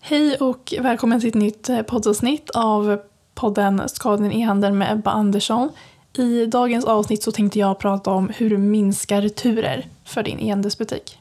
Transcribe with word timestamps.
Hej 0.00 0.36
och 0.36 0.74
välkommen 0.80 1.20
till 1.20 1.28
ett 1.28 1.34
nytt 1.34 1.68
eh, 1.68 1.82
poddavsnitt 1.82 2.50
av 2.50 2.98
podden 3.34 3.88
Skadan 3.88 4.32
i 4.32 4.42
handeln 4.42 4.78
med 4.78 4.92
Ebba 4.92 5.10
Andersson. 5.10 5.68
I 6.12 6.46
dagens 6.46 6.84
avsnitt 6.84 7.22
så 7.22 7.32
tänkte 7.32 7.58
jag 7.58 7.78
prata 7.78 8.10
om 8.10 8.28
hur 8.36 8.50
du 8.50 8.58
minskar 8.58 9.22
returer 9.22 9.86
för 10.04 10.22
din 10.22 10.38
e-handelsbutik. 10.40 11.18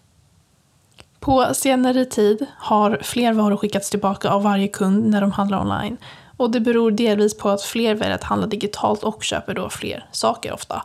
På 1.20 1.48
senare 1.54 2.05
tid 2.05 2.46
har 2.57 3.00
fler 3.02 3.34
varor 3.34 3.57
skickats 3.57 3.89
tillbaka 3.89 4.30
av 4.30 4.43
varje 4.43 4.68
kund 4.68 5.09
när 5.09 5.21
de 5.21 5.32
handlar 5.32 5.62
online. 5.62 5.98
Och 6.38 6.52
det 6.52 6.59
beror 6.59 6.91
delvis 6.91 7.38
på 7.38 7.50
att 7.50 7.62
fler 7.62 7.96
väljer 7.96 8.16
att 8.16 8.23
handla 8.23 8.48
digitalt 8.48 9.04
och 9.04 9.23
köper 9.23 9.54
då 9.54 9.70
fler 9.70 10.05
saker 10.12 10.54
ofta. 10.54 10.84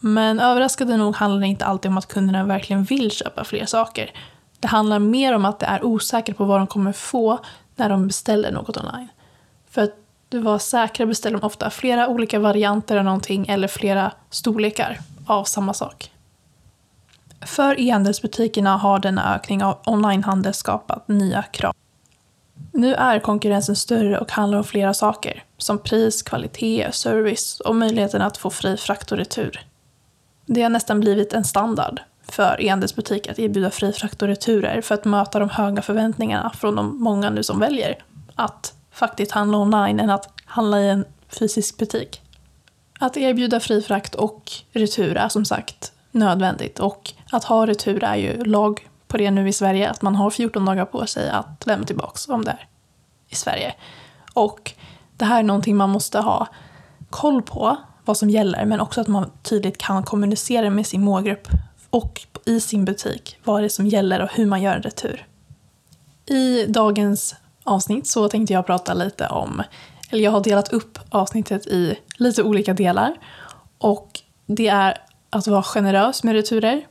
Men 0.00 0.40
överraskande 0.40 0.96
nog 0.96 1.16
handlar 1.16 1.40
det 1.40 1.46
inte 1.46 1.64
alltid 1.64 1.90
om 1.90 1.98
att 1.98 2.08
kunderna 2.08 2.44
verkligen 2.44 2.84
vill 2.84 3.10
köpa 3.10 3.44
fler 3.44 3.66
saker. 3.66 4.10
Det 4.60 4.68
handlar 4.68 4.98
mer 4.98 5.34
om 5.34 5.44
att 5.44 5.58
det 5.58 5.66
är 5.66 5.84
osäkert 5.84 6.36
på 6.36 6.44
vad 6.44 6.60
de 6.60 6.66
kommer 6.66 6.92
få 6.92 7.38
när 7.76 7.88
de 7.88 8.06
beställer 8.06 8.52
något 8.52 8.76
online. 8.76 9.08
För 9.70 9.82
att 9.82 9.94
vara 10.30 10.42
var 10.42 10.58
säkra 10.58 11.06
beställer 11.06 11.38
de 11.38 11.46
ofta 11.46 11.70
flera 11.70 12.08
olika 12.08 12.38
varianter 12.38 12.96
av 12.96 13.04
någonting 13.04 13.46
eller 13.48 13.68
flera 13.68 14.12
storlekar 14.30 14.98
av 15.26 15.44
samma 15.44 15.74
sak. 15.74 16.10
För 17.46 17.80
e-handelsbutikerna 17.80 18.76
har 18.76 18.98
denna 18.98 19.34
ökning 19.34 19.64
av 19.64 19.78
onlinehandel 19.86 20.54
skapat 20.54 21.08
nya 21.08 21.42
krav. 21.42 21.74
Nu 22.72 22.94
är 22.94 23.18
konkurrensen 23.18 23.76
större 23.76 24.18
och 24.18 24.32
handlar 24.32 24.58
om 24.58 24.64
flera 24.64 24.94
saker, 24.94 25.44
som 25.58 25.78
pris, 25.78 26.22
kvalitet, 26.22 26.92
service 26.92 27.60
och 27.60 27.76
möjligheten 27.76 28.22
att 28.22 28.36
få 28.36 28.50
fri 28.50 28.76
frakt 28.76 29.12
och 29.12 29.18
retur. 29.18 29.69
Det 30.52 30.62
har 30.62 30.70
nästan 30.70 31.00
blivit 31.00 31.32
en 31.32 31.44
standard 31.44 32.00
för 32.22 32.60
e-handelsbutiker 32.60 33.30
att 33.30 33.38
erbjuda 33.38 33.70
fri 33.70 33.92
frakt 33.92 34.22
och 34.22 34.28
returer 34.28 34.80
för 34.80 34.94
att 34.94 35.04
möta 35.04 35.38
de 35.38 35.48
höga 35.48 35.82
förväntningarna 35.82 36.50
från 36.50 36.74
de 36.76 37.02
många 37.02 37.30
nu 37.30 37.42
som 37.42 37.60
väljer 37.60 38.02
att 38.34 38.74
faktiskt 38.90 39.32
handla 39.32 39.58
online 39.58 40.00
än 40.00 40.10
att 40.10 40.28
handla 40.44 40.80
i 40.80 40.88
en 40.88 41.04
fysisk 41.28 41.76
butik. 41.76 42.22
Att 43.00 43.16
erbjuda 43.16 43.60
fri 43.60 43.82
frakt 43.82 44.14
och 44.14 44.52
retur 44.72 45.16
är 45.16 45.28
som 45.28 45.44
sagt 45.44 45.92
nödvändigt 46.10 46.78
och 46.80 47.12
att 47.32 47.44
ha 47.44 47.66
retur 47.66 48.04
är 48.04 48.16
ju 48.16 48.44
lag 48.44 48.88
på 49.08 49.16
det 49.16 49.30
nu 49.30 49.48
i 49.48 49.52
Sverige, 49.52 49.90
att 49.90 50.02
man 50.02 50.16
har 50.16 50.30
14 50.30 50.64
dagar 50.64 50.84
på 50.84 51.06
sig 51.06 51.30
att 51.30 51.66
lämna 51.66 51.86
tillbaka 51.86 52.34
om 52.34 52.44
det 52.44 52.50
är 52.50 52.66
i 53.28 53.34
Sverige. 53.34 53.74
Och 54.34 54.72
det 55.16 55.24
här 55.24 55.38
är 55.38 55.42
någonting 55.42 55.76
man 55.76 55.90
måste 55.90 56.18
ha 56.18 56.46
koll 57.10 57.42
på, 57.42 57.76
vad 58.04 58.16
som 58.16 58.30
gäller, 58.30 58.64
men 58.64 58.80
också 58.80 59.00
att 59.00 59.08
man 59.08 59.30
tydligt 59.42 59.78
kan 59.78 60.02
kommunicera 60.02 60.70
med 60.70 60.86
sin 60.86 61.02
målgrupp 61.02 61.48
och 61.90 62.26
i 62.44 62.60
sin 62.60 62.84
butik 62.84 63.36
vad 63.44 63.62
det 63.62 63.64
är 63.64 63.68
som 63.68 63.86
gäller 63.86 64.22
och 64.22 64.28
hur 64.32 64.46
man 64.46 64.62
gör 64.62 64.76
en 64.76 64.82
retur. 64.82 65.26
I 66.26 66.66
dagens 66.66 67.34
avsnitt 67.64 68.06
så 68.06 68.28
tänkte 68.28 68.52
jag 68.52 68.66
prata 68.66 68.94
lite 68.94 69.26
om, 69.26 69.62
eller 70.10 70.24
jag 70.24 70.30
har 70.30 70.40
delat 70.40 70.72
upp 70.72 70.98
avsnittet 71.10 71.66
i 71.66 71.98
lite 72.16 72.42
olika 72.42 72.74
delar. 72.74 73.14
Och 73.78 74.20
det 74.46 74.68
är 74.68 74.98
att 75.30 75.46
vara 75.46 75.62
generös 75.62 76.22
med 76.22 76.34
returer, 76.34 76.86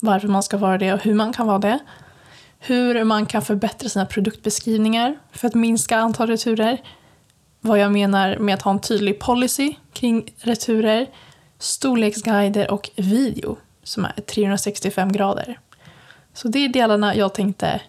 varför 0.00 0.28
man 0.28 0.42
ska 0.42 0.56
vara 0.56 0.78
det 0.78 0.92
och 0.92 1.00
hur 1.00 1.14
man 1.14 1.32
kan 1.32 1.46
vara 1.46 1.58
det. 1.58 1.78
Hur 2.58 3.04
man 3.04 3.26
kan 3.26 3.42
förbättra 3.42 3.88
sina 3.88 4.06
produktbeskrivningar 4.06 5.18
för 5.32 5.48
att 5.48 5.54
minska 5.54 5.96
antal 5.96 6.26
returer. 6.26 6.80
Vad 7.66 7.78
jag 7.78 7.92
menar 7.92 8.38
med 8.38 8.54
att 8.54 8.62
ha 8.62 8.70
en 8.70 8.80
tydlig 8.80 9.18
policy 9.18 9.74
kring 9.92 10.34
returer, 10.38 11.06
storleksguider 11.58 12.70
och 12.70 12.90
video 12.96 13.56
som 13.82 14.04
är 14.04 14.12
365 14.12 15.12
grader. 15.12 15.60
Så 16.34 16.48
det 16.48 16.58
är 16.58 16.68
delarna 16.68 17.14
jag 17.14 17.34
tänkte 17.34 17.80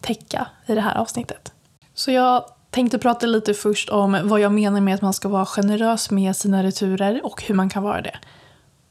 täcka 0.00 0.46
i 0.66 0.74
det 0.74 0.80
här 0.80 0.94
avsnittet. 0.98 1.52
Så 1.94 2.10
jag 2.10 2.44
tänkte 2.70 2.98
prata 2.98 3.26
lite 3.26 3.54
först 3.54 3.88
om 3.88 4.20
vad 4.24 4.40
jag 4.40 4.52
menar 4.52 4.80
med 4.80 4.94
att 4.94 5.02
man 5.02 5.12
ska 5.12 5.28
vara 5.28 5.46
generös 5.46 6.10
med 6.10 6.36
sina 6.36 6.62
returer 6.62 7.20
och 7.24 7.42
hur 7.42 7.54
man 7.54 7.68
kan 7.68 7.82
vara 7.82 8.02
det. 8.02 8.16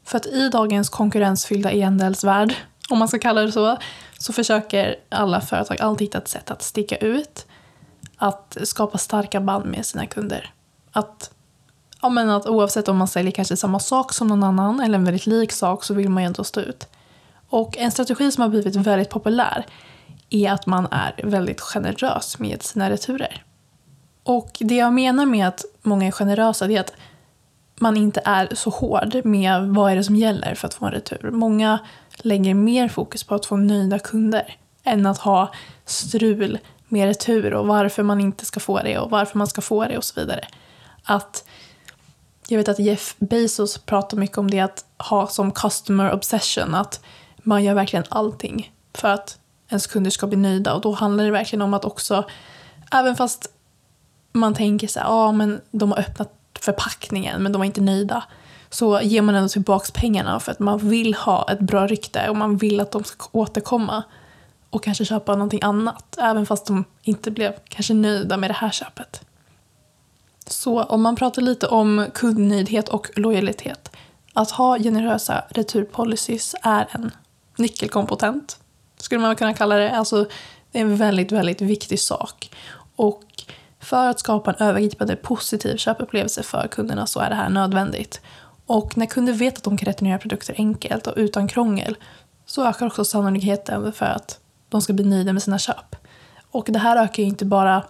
För 0.05 0.17
att 0.17 0.25
i 0.25 0.50
dagens 0.50 0.89
konkurrensfyllda 0.89 1.72
e-handelsvärld, 1.72 2.55
om 2.89 3.00
man 3.00 3.07
ska 3.07 3.19
kalla 3.19 3.41
det 3.41 3.51
så, 3.51 3.78
så 4.17 4.34
försöker 4.34 4.95
alla 5.09 5.41
företag 5.41 5.81
alltid 5.81 6.07
hitta 6.07 6.17
ett 6.17 6.28
sätt 6.28 6.51
att 6.51 6.61
sticka 6.61 6.95
ut, 6.95 7.45
att 8.17 8.57
skapa 8.63 8.97
starka 8.97 9.41
band 9.41 9.66
med 9.66 9.85
sina 9.85 10.05
kunder. 10.05 10.53
Att, 10.91 11.31
ja 12.01 12.09
men 12.09 12.29
att 12.29 12.47
oavsett 12.47 12.88
om 12.88 12.97
man 12.97 13.07
säljer 13.07 13.31
kanske 13.31 13.57
samma 13.57 13.79
sak 13.79 14.13
som 14.13 14.27
någon 14.27 14.43
annan 14.43 14.79
eller 14.79 14.95
en 14.95 15.05
väldigt 15.05 15.25
lik 15.25 15.51
sak 15.51 15.83
så 15.83 15.93
vill 15.93 16.09
man 16.09 16.23
ju 16.23 16.27
ändå 16.27 16.43
stå 16.43 16.59
ut. 16.59 16.88
Och 17.49 17.77
en 17.77 17.91
strategi 17.91 18.31
som 18.31 18.41
har 18.41 18.49
blivit 18.49 18.75
väldigt 18.75 19.09
populär 19.09 19.66
är 20.29 20.51
att 20.51 20.66
man 20.66 20.88
är 20.91 21.19
väldigt 21.23 21.61
generös 21.61 22.39
med 22.39 22.63
sina 22.63 22.89
returer. 22.89 23.43
Och 24.23 24.57
det 24.59 24.75
jag 24.75 24.93
menar 24.93 25.25
med 25.25 25.47
att 25.47 25.66
många 25.81 26.07
är 26.07 26.11
generösa 26.11 26.67
det 26.67 26.75
är 26.75 26.79
att 26.79 26.93
man 27.79 27.97
inte 27.97 28.22
är 28.25 28.55
så 28.55 28.69
hård 28.69 29.25
med 29.25 29.67
vad 29.67 29.91
är 29.91 29.95
det 29.95 30.03
som 30.03 30.16
gäller 30.16 30.55
för 30.55 30.67
att 30.67 30.73
få 30.73 30.85
en 30.85 30.91
retur. 30.91 31.31
Många 31.31 31.79
lägger 32.17 32.53
mer 32.53 32.87
fokus 32.87 33.23
på 33.23 33.35
att 33.35 33.45
få 33.45 33.57
nöjda 33.57 33.99
kunder 33.99 34.55
än 34.83 35.05
att 35.05 35.17
ha 35.17 35.51
strul 35.85 36.59
med 36.88 37.07
retur 37.07 37.53
och 37.53 37.68
varför 37.68 38.03
man 38.03 38.22
inte 38.22 38.46
ska 38.46 38.59
få 38.59 38.79
det 38.79 39.00
och 39.00 39.09
varför 39.09 39.38
man 39.38 39.47
ska 39.47 39.62
få 39.62 39.85
det 39.85 39.97
och 39.97 40.03
så 40.03 40.19
vidare. 40.19 40.47
Att 41.03 41.46
jag 42.47 42.57
vet 42.57 42.69
att 42.69 42.79
Jeff 42.79 43.16
Bezos 43.18 43.78
pratar 43.78 44.18
mycket 44.18 44.38
om 44.38 44.51
det 44.51 44.59
att 44.59 44.85
ha 44.97 45.28
som 45.28 45.51
customer 45.51 46.13
obsession, 46.13 46.75
att 46.75 47.01
man 47.38 47.63
gör 47.63 47.73
verkligen 47.73 48.06
allting 48.09 48.73
för 48.94 49.07
att 49.07 49.40
ens 49.69 49.88
kunder 49.88 50.12
ska 50.12 50.28
bli 50.28 50.38
nöjda 50.38 50.73
och 50.73 50.81
då 50.81 50.91
handlar 50.91 51.23
det 51.23 51.31
verkligen 51.31 51.62
om 51.62 51.73
att 51.73 51.85
också, 51.85 52.25
även 52.91 53.16
fast 53.16 53.50
man 54.31 54.53
tänker 54.53 54.88
så 54.88 55.00
här, 55.00 55.07
ja 55.07 55.31
men 55.31 55.62
de 55.72 55.91
har 55.91 56.00
öppnat 56.00 56.34
förpackningen 56.59 57.44
men 57.44 57.52
de 57.52 57.57
var 57.57 57.66
inte 57.66 57.81
nöjda. 57.81 58.23
Så 58.69 59.02
ger 59.02 59.22
man 59.22 59.35
ändå 59.35 59.50
tillbaka 59.50 59.91
pengarna 59.94 60.40
för 60.40 60.52
att 60.52 60.59
man 60.59 60.90
vill 60.90 61.13
ha 61.13 61.52
ett 61.52 61.59
bra 61.59 61.88
rykte 61.88 62.29
och 62.29 62.35
man 62.35 62.57
vill 62.57 62.79
att 62.79 62.91
de 62.91 63.03
ska 63.03 63.25
återkomma 63.31 64.03
och 64.75 64.84
kanske 64.84 65.06
köpa 65.06 65.34
någonting 65.34 65.59
annat, 65.63 66.18
även 66.18 66.46
fast 66.46 66.66
de 66.66 66.86
inte 67.03 67.31
blev 67.31 67.53
kanske 67.69 67.94
nöjda 67.94 68.38
med 68.38 68.50
det 68.50 68.53
här 68.53 68.72
köpet. 68.72 69.25
Så 70.47 70.84
om 70.84 71.02
man 71.02 71.16
pratar 71.16 71.41
lite 71.41 71.68
om 71.68 72.06
kundnöjdhet 72.13 72.90
och 72.90 73.09
lojalitet. 73.16 73.91
Att 74.34 74.52
ha 74.52 74.80
generösa 74.80 75.44
returpolicies 75.50 76.56
är 76.64 76.88
en 76.91 77.12
nyckelkompetent, 77.58 78.59
skulle 78.97 79.22
man 79.22 79.35
kunna 79.35 79.53
kalla 79.53 79.75
det. 79.75 79.91
Alltså, 79.91 80.28
det 80.72 80.80
är 80.80 80.84
en 80.84 80.97
väldigt, 80.97 81.31
väldigt 81.31 81.62
viktig 81.62 82.00
sak. 82.00 82.52
Och 82.96 83.24
för 83.80 84.08
att 84.08 84.19
skapa 84.19 84.52
en 84.52 84.68
övergripande 84.68 85.16
positiv 85.16 85.78
köpupplevelse 85.78 86.44
för 86.44 86.68
kunderna 86.68 87.08
så 87.08 87.19
är 87.19 87.30
det 87.30 87.35
här 87.35 87.50
nödvändigt. 87.50 88.22
Och 88.66 88.97
när 88.97 89.06
kunder 89.06 89.34
vet 89.34 89.58
att 89.58 89.64
de 89.64 89.78
kan 89.78 89.85
returnera 89.85 90.18
produkter 90.18 90.56
enkelt 90.58 91.08
och 91.08 91.14
utan 91.18 91.47
krångel 91.47 91.97
så 92.46 92.68
ökar 92.68 92.85
också 92.85 93.06
sannolikheten 93.06 93.94
för 93.94 94.06
att 94.06 94.40
de 94.75 94.81
ska 94.81 94.94
bli 94.94 95.06
nöjda 95.06 95.34
med 95.34 95.44
sina 95.44 95.59
köp. 95.59 95.96
Och 96.52 96.68
det 96.69 96.80
här 96.80 97.03
ökar 97.03 97.24
ju 97.24 97.30
inte 97.30 97.46
bara 97.46 97.84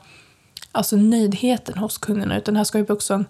alltså 0.72 0.96
nöjdheten 0.96 1.78
hos 1.78 1.98
kunderna 1.98 2.38
utan 2.38 2.54
det 2.54 2.60
här 2.60 2.66
skapar 2.66 2.94
också 2.94 3.14
en 3.14 3.26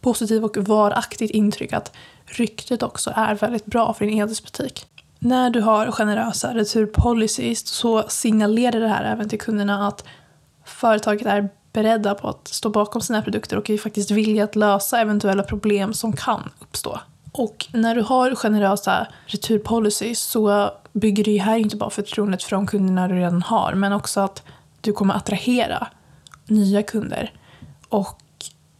positiv 0.00 0.44
och 0.44 0.56
varaktigt 0.56 1.30
intryck 1.30 1.72
att 1.72 1.92
ryktet 2.26 2.82
också 2.82 3.12
är 3.16 3.34
väldigt 3.34 3.66
bra 3.66 3.94
för 3.94 4.04
din 4.04 4.14
e-handelsbutik. 4.14 4.86
När 5.18 5.50
du 5.50 5.60
har 5.60 5.90
generösa 5.90 6.54
returpolicies 6.54 7.66
så 7.66 8.04
signalerar 8.08 8.80
det 8.80 8.88
här 8.88 9.04
även 9.04 9.28
till 9.28 9.40
kunderna 9.40 9.88
att 9.88 10.04
företaget 10.64 11.26
är 11.26 11.48
beredda 11.72 12.14
på 12.14 12.28
att 12.28 12.48
stå 12.48 12.70
bakom 12.70 13.00
sina 13.00 13.22
produkter 13.22 13.56
och 13.56 13.70
är 13.70 13.78
faktiskt 13.78 14.10
villiga 14.10 14.44
att 14.44 14.56
lösa 14.56 15.00
eventuella 15.00 15.42
problem 15.42 15.94
som 15.94 16.12
kan 16.12 16.50
uppstå. 16.60 17.00
Och 17.32 17.66
när 17.72 17.94
du 17.94 18.02
har 18.02 18.34
generösa 18.34 19.06
returpolicies 19.26 20.20
så 20.20 20.70
bygger 20.94 21.24
det 21.24 21.30
ju 21.30 21.38
här 21.38 21.58
inte 21.58 21.76
bara 21.76 21.90
förtroendet 21.90 22.42
från 22.42 22.66
kunderna 22.66 23.08
du 23.08 23.14
redan 23.14 23.42
har 23.42 23.74
men 23.74 23.92
också 23.92 24.20
att 24.20 24.42
du 24.80 24.92
kommer 24.92 25.14
attrahera 25.14 25.86
nya 26.46 26.82
kunder. 26.82 27.32
Och 27.88 28.22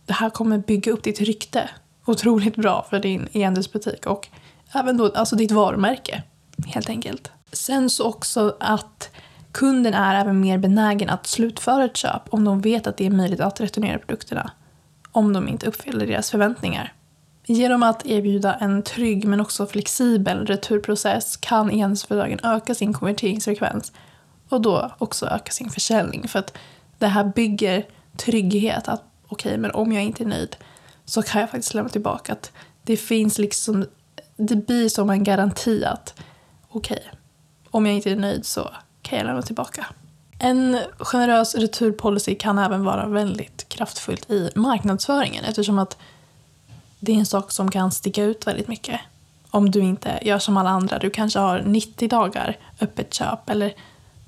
det 0.07 0.13
här 0.13 0.31
kommer 0.31 0.59
bygga 0.59 0.93
upp 0.93 1.03
ditt 1.03 1.21
rykte 1.21 1.71
otroligt 2.07 2.57
bra 2.57 2.87
för 2.91 2.99
din 2.99 3.29
e-handelsbutik 3.33 4.07
och 4.07 4.29
även 4.73 4.97
då 4.97 5.13
alltså 5.15 5.37
ditt 5.37 5.51
varumärke 5.51 6.23
helt 6.67 6.89
enkelt. 6.89 7.31
Sen 7.53 7.91
så 7.91 8.05
också 8.05 8.57
att 8.61 9.11
kunden 9.53 9.95
är 9.95 10.21
även 10.21 10.41
mer 10.41 10.59
benägen 10.59 11.11
att 11.11 11.27
slutföra 11.27 11.85
ett 11.85 11.97
köp 11.97 12.23
om 12.31 12.45
de 12.45 12.61
vet 12.61 12.87
att 12.87 12.97
det 12.97 13.07
är 13.07 13.11
möjligt 13.11 13.41
att 13.41 13.61
returnera 13.61 13.99
produkterna 13.99 14.51
om 15.13 15.33
de 15.33 15.49
inte 15.49 15.67
uppfyller 15.67 16.07
deras 16.07 16.31
förväntningar. 16.31 16.93
Genom 17.47 17.83
att 17.83 18.07
erbjuda 18.07 18.55
en 18.55 18.83
trygg 18.83 19.25
men 19.25 19.41
också 19.41 19.67
flexibel 19.67 20.47
returprocess 20.47 21.37
kan 21.37 21.71
enhetsföretagen 21.71 22.41
öka 22.43 22.75
sin 22.75 22.93
konverteringsfrekvens 22.93 23.93
och 24.49 24.61
då 24.61 24.91
också 24.99 25.27
öka 25.27 25.53
sin 25.53 25.71
försäljning 25.71 26.29
för 26.29 26.39
att 26.39 26.59
det 26.99 27.07
här 27.07 27.25
bygger 27.25 27.87
trygghet 28.17 28.89
att 28.89 29.03
okej, 29.29 29.51
okay, 29.51 29.61
men 29.61 29.71
om 29.71 29.93
jag 29.93 30.03
inte 30.03 30.25
är 30.25 30.29
nöjd 30.29 30.57
så 31.05 31.23
kan 31.23 31.41
jag 31.41 31.51
faktiskt 31.51 31.75
lämna 31.75 31.91
tillbaka. 31.91 32.33
Att 32.33 32.53
det 32.83 32.97
finns 32.97 33.39
liksom, 33.39 33.87
det 34.37 34.57
blir 34.57 34.89
som 34.89 35.11
en 35.11 35.25
garanti 35.25 35.85
att 35.85 36.15
okej, 36.69 36.99
okay, 36.99 37.19
om 37.71 37.87
jag 37.87 37.95
inte 37.95 38.11
är 38.11 38.17
nöjd 38.17 38.47
så 38.47 38.71
kan 39.03 39.19
jag 39.19 39.27
lämna 39.27 39.43
tillbaka. 39.43 39.87
En 40.39 40.79
generös 40.99 41.55
returpolicy 41.55 42.35
kan 42.35 42.59
även 42.59 42.85
vara 42.85 43.07
väldigt 43.07 43.69
kraftfullt 43.69 44.31
i 44.31 44.51
marknadsföringen 44.55 45.45
eftersom 45.45 45.79
att 45.79 45.97
det 47.05 47.13
är 47.13 47.17
en 47.17 47.27
sak 47.27 47.53
som 47.53 47.71
kan 47.71 47.93
sticka 47.93 48.25
ut 48.25 48.47
väldigt 48.47 48.69
mycket. 48.69 49.01
Om 49.51 49.71
du 49.71 49.81
inte 49.81 50.19
gör 50.23 50.39
som 50.39 50.57
alla 50.57 50.71
andra. 50.71 50.99
Du 50.99 51.11
kanske 51.11 51.39
har 51.39 51.63
90 51.63 52.09
dagar 52.09 52.59
öppet 52.81 53.15
köp 53.15 53.51
eller 53.51 53.75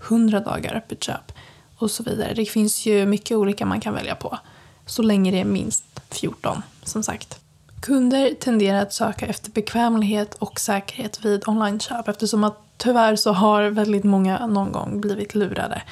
100 0.09 0.41
dagar 0.41 0.75
öppet 0.75 1.05
köp 1.05 1.33
och 1.79 1.91
så 1.91 2.03
vidare. 2.03 2.35
Det 2.35 2.45
finns 2.45 2.87
ju 2.87 3.07
mycket 3.07 3.37
olika 3.37 3.67
man 3.67 3.81
kan 3.81 3.95
välja 3.95 4.15
på. 4.15 4.39
Så 4.87 5.03
länge 5.03 5.31
det 5.31 5.41
är 5.41 5.45
minst 5.45 5.85
14, 6.11 6.63
som 6.83 7.03
sagt. 7.03 7.41
Kunder 7.81 8.35
tenderar 8.35 8.83
att 8.83 8.93
söka 8.93 9.27
efter 9.27 9.51
bekvämlighet 9.51 10.35
och 10.35 10.61
säkerhet 10.61 11.25
vid 11.25 11.49
onlineköp 11.49 12.09
eftersom 12.09 12.45
att 12.45 12.59
tyvärr 12.77 13.17
så 13.17 13.33
har 13.33 13.63
väldigt 13.63 14.05
många 14.05 14.47
någon 14.47 14.73
gång 14.73 15.01
blivit 15.01 15.35
lurade. 15.35 15.83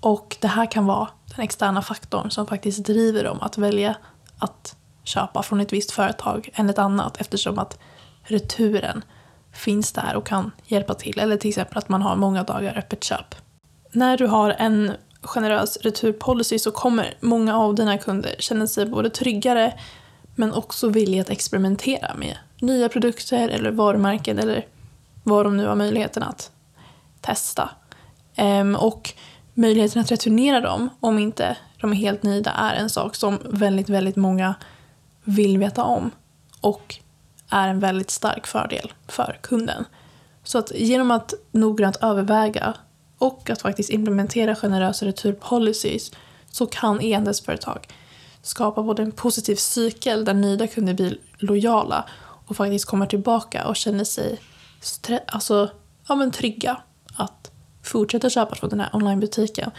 Och 0.00 0.36
det 0.40 0.48
här 0.48 0.66
kan 0.70 0.86
vara 0.86 1.08
den 1.36 1.44
externa 1.44 1.82
faktorn 1.82 2.30
som 2.30 2.46
faktiskt 2.46 2.84
driver 2.84 3.24
dem 3.24 3.38
att 3.40 3.58
välja 3.58 3.96
att 4.38 4.76
köpa 5.08 5.42
från 5.42 5.60
ett 5.60 5.72
visst 5.72 5.90
företag 5.90 6.48
än 6.54 6.70
ett 6.70 6.78
annat 6.78 7.20
eftersom 7.20 7.58
att 7.58 7.78
returen 8.22 9.04
finns 9.52 9.92
där 9.92 10.16
och 10.16 10.26
kan 10.26 10.50
hjälpa 10.66 10.94
till. 10.94 11.18
Eller 11.18 11.36
till 11.36 11.48
exempel 11.48 11.78
att 11.78 11.88
man 11.88 12.02
har 12.02 12.16
många 12.16 12.42
dagar 12.42 12.78
öppet 12.78 13.04
köp. 13.04 13.34
När 13.92 14.16
du 14.16 14.26
har 14.26 14.50
en 14.50 14.92
generös 15.22 15.76
returpolicy 15.76 16.58
så 16.58 16.70
kommer 16.70 17.14
många 17.20 17.58
av 17.58 17.74
dina 17.74 17.98
kunder 17.98 18.34
känna 18.38 18.66
sig 18.66 18.86
både 18.86 19.10
tryggare 19.10 19.74
men 20.34 20.52
också 20.52 20.88
villiga 20.88 21.22
att 21.22 21.30
experimentera 21.30 22.14
med 22.14 22.36
nya 22.60 22.88
produkter 22.88 23.48
eller 23.48 23.70
varumärken 23.70 24.38
eller 24.38 24.66
vad 25.22 25.46
de 25.46 25.56
nu 25.56 25.66
har 25.66 25.74
möjligheten 25.74 26.22
att 26.22 26.50
testa. 27.20 27.70
Ehm, 28.34 28.76
och 28.76 29.14
möjligheten 29.54 30.02
att 30.02 30.10
returnera 30.10 30.60
dem 30.60 30.88
om 31.00 31.18
inte 31.18 31.56
de 31.80 31.92
är 31.92 31.96
helt 31.96 32.22
nöjda 32.22 32.50
är 32.50 32.74
en 32.74 32.90
sak 32.90 33.14
som 33.14 33.38
väldigt, 33.44 33.88
väldigt 33.88 34.16
många 34.16 34.54
vill 35.28 35.58
veta 35.58 35.84
om 35.84 36.10
och 36.60 36.94
är 37.50 37.68
en 37.68 37.80
väldigt 37.80 38.10
stark 38.10 38.46
fördel 38.46 38.92
för 39.08 39.38
kunden. 39.42 39.84
Så 40.44 40.58
att 40.58 40.72
genom 40.74 41.10
att 41.10 41.34
noggrant 41.52 41.96
överväga 41.96 42.74
och 43.18 43.50
att 43.50 43.62
faktiskt 43.62 43.90
implementera 43.90 44.56
generösa 44.56 45.06
returpolicies 45.06 46.12
så 46.50 46.66
kan 46.66 47.00
e-handelsföretag 47.00 47.88
skapa 48.42 48.82
både 48.82 49.02
en 49.02 49.12
positiv 49.12 49.56
cykel 49.56 50.24
där 50.24 50.34
nöjda 50.34 50.66
kunder 50.66 50.94
blir 50.94 51.18
lojala 51.38 52.04
och 52.46 52.56
faktiskt 52.56 52.84
kommer 52.84 53.06
tillbaka 53.06 53.68
och 53.68 53.76
känner 53.76 54.04
sig 54.04 54.40
alltså, 55.26 55.70
ja, 56.08 56.14
men 56.14 56.30
trygga 56.30 56.82
att 57.16 57.50
fortsätta 57.82 58.30
köpa 58.30 58.54
från 58.54 58.70
den 58.70 58.80
här 58.80 58.90
onlinebutiken. 58.92 59.70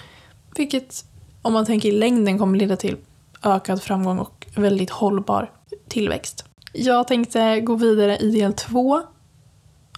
Vilket 0.55 1.05
om 1.41 1.53
man 1.53 1.65
tänker 1.65 1.89
i 1.89 1.91
längden 1.91 2.39
kommer 2.39 2.59
leda 2.59 2.75
till 2.75 2.97
ökad 3.43 3.81
framgång 3.81 4.19
och 4.19 4.38
väldigt 4.55 4.89
hållbar 4.89 5.51
tillväxt. 5.87 6.45
Jag 6.73 7.07
tänkte 7.07 7.59
gå 7.59 7.75
vidare 7.75 8.17
i 8.17 8.31
del 8.31 8.53
två, 8.53 9.01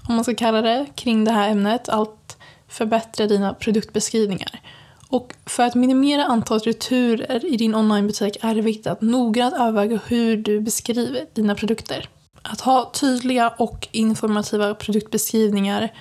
om 0.07 0.15
man 0.15 0.23
ska 0.23 0.35
kalla 0.35 0.61
det, 0.61 0.85
kring 0.95 1.23
det 1.23 1.31
här 1.31 1.49
ämnet. 1.51 1.89
Allt 1.89 2.37
förbättra 2.67 3.27
dina 3.27 3.53
produktbeskrivningar. 3.53 4.61
Och 5.09 5.33
för 5.45 5.63
att 5.63 5.75
minimera 5.75 6.25
antalet 6.25 6.67
returer 6.67 7.45
i 7.45 7.57
din 7.57 7.75
onlinebutik 7.75 8.37
är 8.41 8.55
det 8.55 8.61
viktigt 8.61 8.87
att 8.87 9.01
noggrant 9.01 9.53
överväga 9.53 9.99
hur 10.07 10.37
du 10.37 10.59
beskriver 10.61 11.25
dina 11.33 11.55
produkter. 11.55 12.09
Att 12.41 12.61
ha 12.61 12.91
tydliga 12.93 13.49
och 13.49 13.87
informativa 13.91 14.75
produktbeskrivningar 14.75 15.93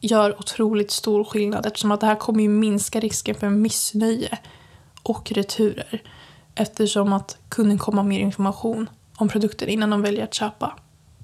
gör 0.00 0.38
otroligt 0.38 0.90
stor 0.90 1.24
skillnad 1.24 1.66
eftersom 1.66 1.92
att 1.92 2.00
det 2.00 2.06
här 2.06 2.14
kommer 2.14 2.42
ju 2.42 2.48
minska 2.48 3.00
risken 3.00 3.34
för 3.34 3.48
missnöje 3.48 4.38
och 5.02 5.32
returer 5.32 6.02
eftersom 6.58 7.12
att 7.12 7.36
kunden 7.48 7.78
kommer 7.78 8.02
ha 8.02 8.08
mer 8.08 8.20
information 8.20 8.90
om 9.16 9.28
produkten 9.28 9.68
innan 9.68 9.90
de 9.90 10.02
väljer 10.02 10.24
att 10.24 10.34
köpa. 10.34 10.76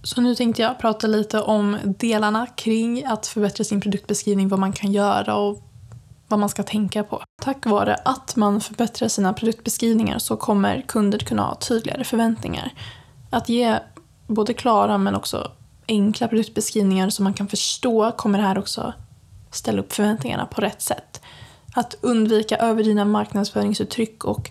Så 0.02 0.20
nu 0.20 0.34
tänkte 0.34 0.62
jag 0.62 0.78
prata 0.78 1.06
lite 1.06 1.40
om 1.40 1.76
delarna 1.84 2.46
kring 2.46 3.04
att 3.04 3.26
förbättra 3.26 3.64
sin 3.64 3.80
produktbeskrivning, 3.80 4.48
vad 4.48 4.58
man 4.58 4.72
kan 4.72 4.92
göra 4.92 5.36
och 5.36 5.62
vad 6.28 6.40
man 6.40 6.48
ska 6.48 6.62
tänka 6.62 7.04
på. 7.04 7.22
Tack 7.42 7.66
vare 7.66 7.94
att 7.94 8.36
man 8.36 8.60
förbättrar 8.60 9.08
sina 9.08 9.32
produktbeskrivningar 9.32 10.18
så 10.18 10.36
kommer 10.36 10.80
kunder 10.80 11.18
kunna 11.18 11.42
ha 11.42 11.54
tydligare 11.54 12.04
förväntningar. 12.04 12.72
Att 13.30 13.48
ge 13.48 13.78
både 14.26 14.54
klara 14.54 14.98
men 14.98 15.14
också 15.14 15.52
enkla 15.88 16.28
produktbeskrivningar 16.28 17.10
som 17.10 17.24
man 17.24 17.34
kan 17.34 17.48
förstå 17.48 18.12
kommer 18.12 18.38
det 18.38 18.44
här 18.44 18.58
också 18.58 18.92
ställa 19.50 19.80
upp 19.80 19.92
förväntningarna 19.92 20.46
på 20.46 20.60
rätt 20.60 20.82
sätt. 20.82 21.20
Att 21.74 21.96
undvika 22.00 22.56
överdrivna 22.56 23.04
marknadsföringsuttryck 23.04 24.24
och 24.24 24.50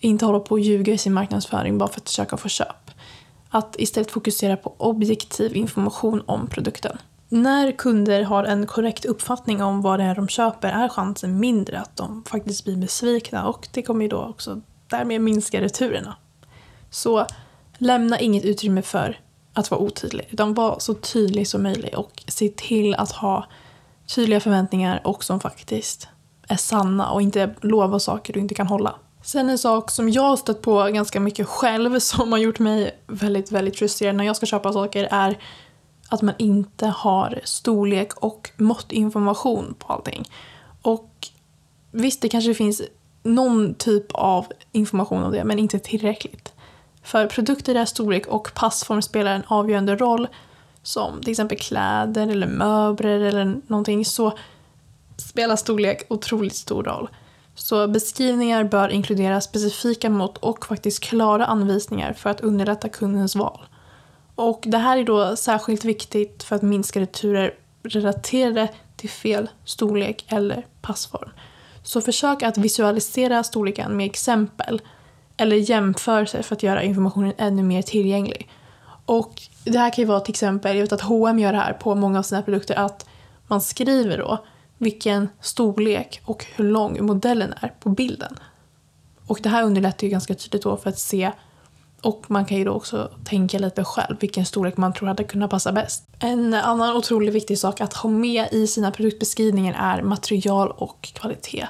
inte 0.00 0.26
hålla 0.26 0.40
på 0.40 0.50
och 0.50 0.60
ljuga 0.60 0.92
i 0.92 0.98
sin 0.98 1.12
marknadsföring 1.12 1.78
bara 1.78 1.88
för 1.88 2.00
att 2.00 2.08
försöka 2.08 2.36
få 2.36 2.48
köp. 2.48 2.90
Att 3.50 3.76
istället 3.78 4.10
fokusera 4.10 4.56
på 4.56 4.74
objektiv 4.78 5.56
information 5.56 6.22
om 6.26 6.46
produkten. 6.46 6.98
När 7.28 7.72
kunder 7.72 8.22
har 8.22 8.44
en 8.44 8.66
korrekt 8.66 9.04
uppfattning 9.04 9.62
om 9.62 9.82
vad 9.82 10.00
det 10.00 10.04
är 10.04 10.14
de 10.14 10.28
köper 10.28 10.68
är 10.68 10.88
chansen 10.88 11.40
mindre 11.40 11.80
att 11.80 11.96
de 11.96 12.24
faktiskt 12.26 12.64
blir 12.64 12.76
besvikna 12.76 13.48
och 13.48 13.68
det 13.72 13.82
kommer 13.82 14.02
ju 14.02 14.08
då 14.08 14.22
också 14.22 14.60
därmed 14.88 15.20
minska 15.20 15.60
returerna. 15.60 16.16
Så 16.90 17.26
lämna 17.78 18.20
inget 18.20 18.44
utrymme 18.44 18.82
för 18.82 19.20
att 19.52 19.70
vara 19.70 19.80
otydlig 19.80 20.28
utan 20.30 20.54
var 20.54 20.76
så 20.78 20.94
tydlig 20.94 21.48
som 21.48 21.62
möjligt 21.62 21.94
och 21.94 22.24
se 22.28 22.48
till 22.48 22.94
att 22.94 23.12
ha 23.12 23.46
tydliga 24.14 24.40
förväntningar 24.40 25.00
och 25.04 25.24
som 25.24 25.40
faktiskt 25.40 26.08
är 26.48 26.56
sanna 26.56 27.10
och 27.10 27.22
inte 27.22 27.54
lova 27.60 27.98
saker 27.98 28.32
du 28.32 28.40
inte 28.40 28.54
kan 28.54 28.66
hålla. 28.66 28.94
Sen 29.26 29.50
en 29.50 29.58
sak 29.58 29.90
som 29.90 30.10
jag 30.10 30.22
har 30.22 30.36
stött 30.36 30.62
på 30.62 30.82
ganska 30.82 31.20
mycket 31.20 31.46
själv 31.46 31.98
som 32.00 32.32
har 32.32 32.38
gjort 32.38 32.58
mig 32.58 32.98
väldigt, 33.06 33.52
väldigt 33.52 33.78
frustrerad 33.78 34.16
när 34.16 34.24
jag 34.24 34.36
ska 34.36 34.46
köpa 34.46 34.72
saker 34.72 35.08
är 35.10 35.38
att 36.08 36.22
man 36.22 36.34
inte 36.38 36.86
har 36.86 37.40
storlek 37.44 38.14
och 38.16 38.50
måttinformation 38.56 39.74
på 39.78 39.92
allting. 39.92 40.24
Och 40.82 41.10
visst, 41.90 42.22
det 42.22 42.28
kanske 42.28 42.54
finns 42.54 42.82
någon 43.22 43.74
typ 43.74 44.12
av 44.12 44.46
information 44.72 45.22
om 45.22 45.32
det, 45.32 45.44
men 45.44 45.58
inte 45.58 45.78
tillräckligt. 45.78 46.52
För 47.02 47.26
produkter 47.26 47.74
där 47.74 47.84
storlek 47.84 48.26
och 48.26 48.50
passform 48.54 49.02
spelar 49.02 49.34
en 49.34 49.44
avgörande 49.46 49.96
roll, 49.96 50.28
som 50.82 51.20
till 51.20 51.30
exempel 51.30 51.58
kläder 51.58 52.28
eller 52.28 52.46
möbler 52.46 53.20
eller 53.20 53.60
någonting, 53.66 54.04
så 54.04 54.38
spelar 55.16 55.56
storlek 55.56 56.02
otroligt 56.08 56.56
stor 56.56 56.82
roll. 56.82 57.08
Så 57.56 57.88
beskrivningar 57.88 58.64
bör 58.64 58.88
inkludera 58.88 59.40
specifika 59.40 60.10
mått 60.10 60.38
och 60.38 60.66
faktiskt 60.66 61.02
klara 61.02 61.46
anvisningar 61.46 62.12
för 62.12 62.30
att 62.30 62.40
underlätta 62.40 62.88
kundens 62.88 63.36
val. 63.36 63.60
Och 64.34 64.62
det 64.66 64.78
här 64.78 64.98
är 64.98 65.04
då 65.04 65.36
särskilt 65.36 65.84
viktigt 65.84 66.42
för 66.42 66.56
att 66.56 66.62
minska 66.62 67.00
returer 67.00 67.54
relaterade 67.82 68.68
till 68.96 69.10
fel 69.10 69.48
storlek 69.64 70.24
eller 70.28 70.66
passform. 70.82 71.30
Så 71.82 72.00
försök 72.00 72.42
att 72.42 72.58
visualisera 72.58 73.42
storleken 73.42 73.96
med 73.96 74.06
exempel 74.06 74.80
eller 75.36 75.56
jämförelser 75.56 76.42
för 76.42 76.54
att 76.54 76.62
göra 76.62 76.82
informationen 76.82 77.32
ännu 77.38 77.62
mer 77.62 77.82
tillgänglig. 77.82 78.48
Och 79.06 79.42
det 79.64 79.78
här 79.78 79.90
kan 79.90 80.02
ju 80.02 80.08
vara 80.08 80.20
till 80.20 80.32
exempel, 80.32 80.76
jag 80.76 80.82
vet 80.82 80.92
att 80.92 81.00
H&M 81.00 81.38
gör 81.38 81.52
det 81.52 81.58
här 81.58 81.72
på 81.72 81.94
många 81.94 82.18
av 82.18 82.22
sina 82.22 82.42
produkter, 82.42 82.74
att 82.74 83.06
man 83.46 83.60
skriver 83.60 84.18
då 84.18 84.44
vilken 84.78 85.28
storlek 85.40 86.20
och 86.24 86.46
hur 86.54 86.64
lång 86.64 87.06
modellen 87.06 87.54
är 87.60 87.68
på 87.68 87.88
bilden. 87.88 88.38
Och 89.26 89.40
det 89.42 89.48
här 89.48 89.62
underlättar 89.62 90.06
ju 90.06 90.10
ganska 90.10 90.34
tydligt 90.34 90.62
då 90.62 90.76
för 90.76 90.90
att 90.90 90.98
se 90.98 91.32
och 92.02 92.30
man 92.30 92.44
kan 92.44 92.58
ju 92.58 92.64
då 92.64 92.72
också 92.72 93.10
tänka 93.24 93.58
lite 93.58 93.84
själv 93.84 94.16
vilken 94.20 94.46
storlek 94.46 94.76
man 94.76 94.92
tror 94.92 95.08
hade 95.08 95.24
kunnat 95.24 95.50
passa 95.50 95.72
bäst. 95.72 96.08
En 96.18 96.54
annan 96.54 96.96
otroligt 96.96 97.34
viktig 97.34 97.58
sak 97.58 97.80
att 97.80 97.92
ha 97.92 98.10
med 98.10 98.48
i 98.52 98.66
sina 98.66 98.90
produktbeskrivningar 98.90 99.76
är 99.78 100.02
material 100.02 100.70
och 100.76 101.02
kvalitet. 101.02 101.66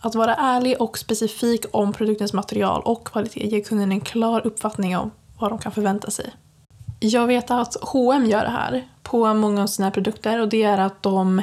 Att 0.00 0.14
vara 0.14 0.34
ärlig 0.34 0.80
och 0.80 0.98
specifik 0.98 1.64
om 1.70 1.92
produktens 1.92 2.32
material 2.32 2.82
och 2.84 3.06
kvalitet 3.06 3.46
ger 3.46 3.64
kunden 3.64 3.92
en 3.92 4.00
klar 4.00 4.46
uppfattning 4.46 4.96
om 4.96 5.10
vad 5.38 5.50
de 5.50 5.58
kan 5.58 5.72
förvänta 5.72 6.10
sig. 6.10 6.34
Jag 7.00 7.26
vet 7.26 7.50
att 7.50 7.76
H&M 7.82 8.26
gör 8.26 8.44
det 8.44 8.50
här 8.50 8.88
på 9.02 9.34
många 9.34 9.62
av 9.62 9.66
sina 9.66 9.90
produkter 9.90 10.40
och 10.40 10.48
det 10.48 10.62
är 10.62 10.78
att 10.78 11.02
de 11.02 11.42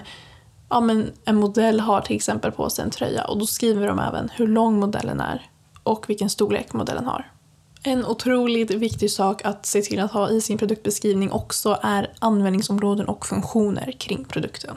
ja, 0.71 0.79
men 0.79 1.11
en 1.25 1.35
modell 1.35 1.79
har 1.79 2.01
till 2.01 2.15
exempel 2.15 2.51
på 2.51 2.69
sig 2.69 2.85
en 2.85 2.91
tröja 2.91 3.23
och 3.23 3.39
då 3.39 3.45
skriver 3.45 3.87
de 3.87 3.99
även 3.99 4.29
hur 4.29 4.47
lång 4.47 4.79
modellen 4.79 5.19
är 5.19 5.49
och 5.83 6.09
vilken 6.09 6.29
storlek 6.29 6.73
modellen 6.73 7.05
har. 7.05 7.31
En 7.83 8.05
otroligt 8.05 8.71
viktig 8.71 9.11
sak 9.11 9.45
att 9.45 9.65
se 9.65 9.81
till 9.81 9.99
att 9.99 10.11
ha 10.11 10.29
i 10.29 10.41
sin 10.41 10.57
produktbeskrivning 10.57 11.31
också 11.31 11.79
är 11.81 12.11
användningsområden 12.19 13.07
och 13.07 13.25
funktioner 13.25 13.91
kring 13.91 14.25
produkten. 14.25 14.75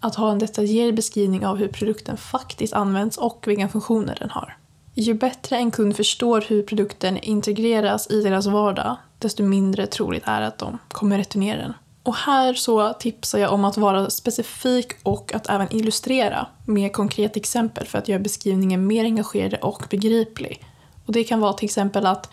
Att 0.00 0.14
ha 0.14 0.32
en 0.32 0.38
detaljerad 0.38 0.94
beskrivning 0.94 1.46
av 1.46 1.56
hur 1.56 1.68
produkten 1.68 2.16
faktiskt 2.16 2.72
används 2.72 3.16
och 3.16 3.44
vilka 3.46 3.68
funktioner 3.68 4.16
den 4.20 4.30
har. 4.30 4.56
Ju 4.94 5.14
bättre 5.14 5.56
en 5.56 5.70
kund 5.70 5.96
förstår 5.96 6.44
hur 6.48 6.62
produkten 6.62 7.18
integreras 7.18 8.10
i 8.10 8.22
deras 8.22 8.46
vardag, 8.46 8.96
desto 9.18 9.42
mindre 9.42 9.86
troligt 9.86 10.22
är 10.26 10.42
att 10.42 10.58
de 10.58 10.78
kommer 10.88 11.18
returnera 11.18 11.58
den. 11.62 11.74
Och 12.02 12.14
här 12.14 12.54
så 12.54 12.92
tipsar 12.92 13.38
jag 13.38 13.52
om 13.52 13.64
att 13.64 13.76
vara 13.76 14.10
specifik 14.10 14.92
och 15.02 15.34
att 15.34 15.50
även 15.50 15.76
illustrera 15.76 16.46
med 16.64 16.92
konkret 16.92 17.36
exempel 17.36 17.86
för 17.86 17.98
att 17.98 18.08
göra 18.08 18.18
beskrivningen 18.18 18.86
mer 18.86 19.04
engagerande 19.04 19.56
och 19.56 19.86
begriplig. 19.90 20.64
Och 21.06 21.12
det 21.12 21.24
kan 21.24 21.40
vara 21.40 21.52
till 21.52 21.64
exempel 21.64 22.06
att 22.06 22.30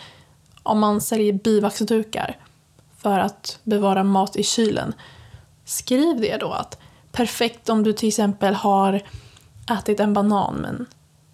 om 0.64 0.80
man 0.80 1.02
säljer 1.02 1.34
bivaxdukar 1.34 2.38
för 2.98 3.20
att 3.20 3.60
bevara 3.64 4.04
mat 4.04 4.36
i 4.36 4.44
kylen, 4.44 4.94
skriv 5.66 6.22
det 6.22 6.38
då 6.38 6.52
att 6.52 6.80
perfekt 7.12 7.70
om 7.70 7.84
du 7.84 7.94
till 7.94 8.08
exempel 8.08 8.54
har 8.54 9.02
ätit 9.72 10.00
en 10.00 10.14
banan 10.14 10.56
men 10.56 10.86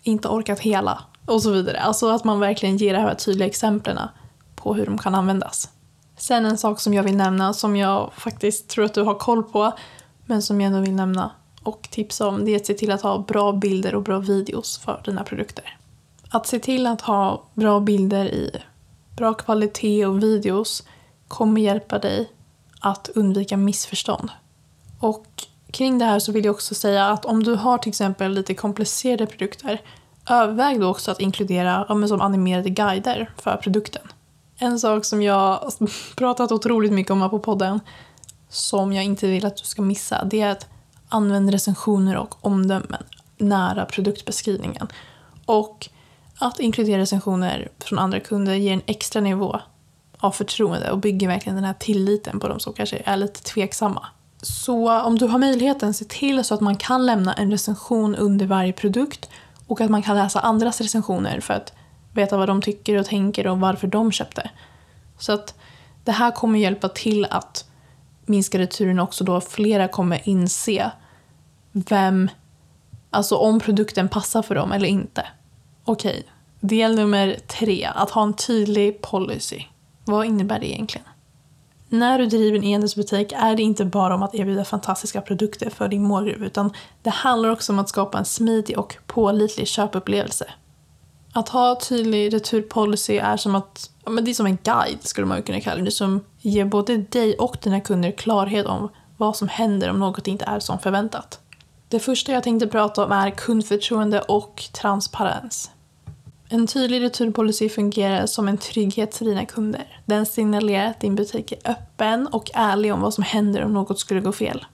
inte 0.03 0.27
orkat 0.27 0.59
hela 0.59 1.03
och 1.25 1.41
så 1.41 1.51
vidare. 1.51 1.79
Alltså 1.79 2.09
att 2.09 2.23
man 2.23 2.39
verkligen 2.39 2.77
ger 2.77 2.93
de 2.93 2.99
här 2.99 3.15
tydliga 3.15 3.47
exemplen 3.47 3.99
på 4.55 4.73
hur 4.73 4.85
de 4.85 4.97
kan 4.97 5.15
användas. 5.15 5.69
Sen 6.17 6.45
en 6.45 6.57
sak 6.57 6.79
som 6.79 6.93
jag 6.93 7.03
vill 7.03 7.17
nämna 7.17 7.53
som 7.53 7.75
jag 7.75 8.13
faktiskt 8.13 8.67
tror 8.69 8.85
att 8.85 8.93
du 8.93 9.01
har 9.01 9.15
koll 9.15 9.43
på 9.43 9.73
men 10.25 10.41
som 10.41 10.61
jag 10.61 10.67
ändå 10.67 10.79
vill 10.79 10.93
nämna 10.95 11.31
och 11.63 11.87
tipsa 11.91 12.27
om 12.27 12.45
det 12.45 12.51
är 12.51 12.55
att 12.55 12.65
se 12.65 12.73
till 12.73 12.91
att 12.91 13.01
ha 13.01 13.17
bra 13.17 13.51
bilder 13.51 13.95
och 13.95 14.03
bra 14.03 14.19
videos 14.19 14.77
för 14.77 15.01
dina 15.05 15.23
produkter. 15.23 15.77
Att 16.29 16.47
se 16.47 16.59
till 16.59 16.87
att 16.87 17.01
ha 17.01 17.43
bra 17.53 17.79
bilder 17.79 18.25
i 18.25 18.51
bra 19.15 19.33
kvalitet 19.33 20.05
och 20.05 20.23
videos 20.23 20.83
kommer 21.27 21.61
hjälpa 21.61 21.99
dig 21.99 22.31
att 22.79 23.09
undvika 23.15 23.57
missförstånd. 23.57 24.29
Och 24.99 25.27
kring 25.71 25.99
det 25.99 26.05
här 26.05 26.19
så 26.19 26.31
vill 26.31 26.45
jag 26.45 26.55
också 26.55 26.75
säga 26.75 27.07
att 27.07 27.25
om 27.25 27.43
du 27.43 27.55
har 27.55 27.77
till 27.77 27.89
exempel 27.89 28.31
lite 28.31 28.53
komplicerade 28.53 29.25
produkter 29.25 29.81
överväg 30.29 30.79
då 30.79 30.87
också 30.87 31.11
att 31.11 31.19
inkludera 31.19 31.85
ja, 31.89 32.07
som 32.07 32.21
animerade 32.21 32.69
guider 32.69 33.31
för 33.37 33.57
produkten. 33.57 34.01
En 34.63 34.79
sak 34.79 35.05
som 35.05 35.21
jag 35.21 35.71
pratat 36.15 36.51
otroligt 36.51 36.91
mycket 36.91 37.11
om 37.11 37.21
här 37.21 37.29
på 37.29 37.39
podden 37.39 37.79
som 38.49 38.93
jag 38.93 39.03
inte 39.03 39.27
vill 39.27 39.45
att 39.45 39.57
du 39.57 39.63
ska 39.63 39.81
missa 39.81 40.25
det 40.25 40.41
är 40.41 40.49
att 40.49 40.67
använda 41.09 41.51
recensioner 41.51 42.17
och 42.17 42.45
omdömen 42.45 43.03
nära 43.37 43.85
produktbeskrivningen. 43.85 44.87
Och 45.45 45.89
att 46.39 46.59
inkludera 46.59 47.01
recensioner 47.01 47.69
från 47.79 47.99
andra 47.99 48.19
kunder 48.19 48.53
ger 48.53 48.73
en 48.73 48.81
extra 48.85 49.21
nivå 49.21 49.59
av 50.17 50.31
förtroende 50.31 50.91
och 50.91 50.97
bygger 50.97 51.27
verkligen 51.27 51.55
den 51.55 51.65
här 51.65 51.75
tilliten 51.79 52.39
på 52.39 52.47
de 52.47 52.59
som 52.59 52.73
kanske 52.73 53.01
är 53.05 53.17
lite 53.17 53.43
tveksamma. 53.43 54.07
Så 54.41 55.01
om 55.01 55.17
du 55.17 55.25
har 55.27 55.39
möjligheten, 55.39 55.93
se 55.93 56.05
till 56.05 56.43
så 56.43 56.53
att 56.53 56.61
man 56.61 56.75
kan 56.75 57.05
lämna 57.05 57.33
en 57.33 57.51
recension 57.51 58.15
under 58.15 58.45
varje 58.45 58.73
produkt 58.73 59.29
och 59.67 59.81
att 59.81 59.89
man 59.89 60.01
kan 60.01 60.15
läsa 60.15 60.39
andras 60.39 60.81
recensioner 60.81 61.39
för 61.39 61.53
att 61.53 61.73
veta 62.13 62.37
vad 62.37 62.49
de 62.49 62.61
tycker 62.61 62.99
och 62.99 63.05
tänker 63.05 63.47
och 63.47 63.59
varför 63.59 63.87
de 63.87 64.11
köpte. 64.11 64.49
Så 65.17 65.31
att 65.31 65.55
det 66.03 66.11
här 66.11 66.31
kommer 66.31 66.59
hjälpa 66.59 66.89
till 66.89 67.25
att 67.25 67.65
minska 68.25 68.59
returerna 68.59 69.03
också 69.03 69.23
då 69.23 69.41
flera 69.41 69.87
kommer 69.87 70.29
inse 70.29 70.91
vem, 71.71 72.29
alltså 73.09 73.35
om 73.35 73.59
produkten 73.59 74.09
passar 74.09 74.41
för 74.41 74.55
dem 74.55 74.71
eller 74.71 74.87
inte. 74.87 75.27
Okej, 75.83 76.23
del 76.59 76.95
nummer 76.95 77.37
tre, 77.47 77.89
att 77.95 78.09
ha 78.09 78.23
en 78.23 78.33
tydlig 78.33 79.01
policy. 79.01 79.63
Vad 80.05 80.25
innebär 80.25 80.59
det 80.59 80.71
egentligen? 80.71 81.07
När 81.89 82.19
du 82.19 82.25
driver 82.25 82.57
en 82.57 82.63
e-handelsbutik 82.63 83.31
är 83.31 83.55
det 83.55 83.63
inte 83.63 83.85
bara 83.85 84.15
om 84.15 84.23
att 84.23 84.35
erbjuda 84.35 84.65
fantastiska 84.65 85.21
produkter 85.21 85.69
för 85.69 85.87
din 85.87 86.03
målgrupp 86.03 86.41
utan 86.41 86.73
det 87.01 87.09
handlar 87.09 87.49
också 87.49 87.73
om 87.73 87.79
att 87.79 87.89
skapa 87.89 88.17
en 88.17 88.25
smidig 88.25 88.79
och 88.79 88.97
pålitlig 89.07 89.67
köpupplevelse. 89.67 90.45
Att 91.35 91.49
ha 91.49 91.79
tydlig 91.79 92.33
returpolicy 92.33 93.17
är 93.17 93.37
som 93.37 93.55
att, 93.55 93.89
ja, 94.05 94.11
men 94.11 94.25
det 94.25 94.31
är 94.31 94.35
som 94.35 94.45
en 94.45 94.57
guide 94.63 95.03
skulle 95.03 95.27
man 95.27 95.43
kunna 95.43 95.61
kalla 95.61 95.81
det, 95.81 95.91
som 95.91 96.21
ger 96.39 96.65
både 96.65 96.97
dig 96.97 97.35
och 97.35 97.57
dina 97.63 97.79
kunder 97.79 98.11
klarhet 98.11 98.65
om 98.65 98.89
vad 99.17 99.35
som 99.37 99.47
händer 99.47 99.89
om 99.89 99.99
något 99.99 100.27
inte 100.27 100.45
är 100.45 100.59
som 100.59 100.79
förväntat. 100.79 101.39
Det 101.87 101.99
första 101.99 102.31
jag 102.31 102.43
tänkte 102.43 102.67
prata 102.67 103.05
om 103.05 103.11
är 103.11 103.29
kundförtroende 103.29 104.21
och 104.21 104.63
transparens. 104.73 105.71
En 106.49 106.67
tydlig 106.67 107.01
returpolicy 107.01 107.69
fungerar 107.69 108.25
som 108.25 108.47
en 108.47 108.57
trygghet 108.57 109.15
för 109.15 109.25
dina 109.25 109.45
kunder. 109.45 110.01
Den 110.05 110.25
signalerar 110.25 110.85
att 110.85 110.99
din 110.99 111.15
butik 111.15 111.51
är 111.51 111.71
öppen 111.71 112.27
och 112.27 112.51
ärlig 112.53 112.93
om 112.93 113.01
vad 113.01 113.13
som 113.13 113.23
händer 113.23 113.63
om 113.63 113.73
något 113.73 113.99
skulle 113.99 114.21
gå 114.21 114.31
fel. 114.31 114.65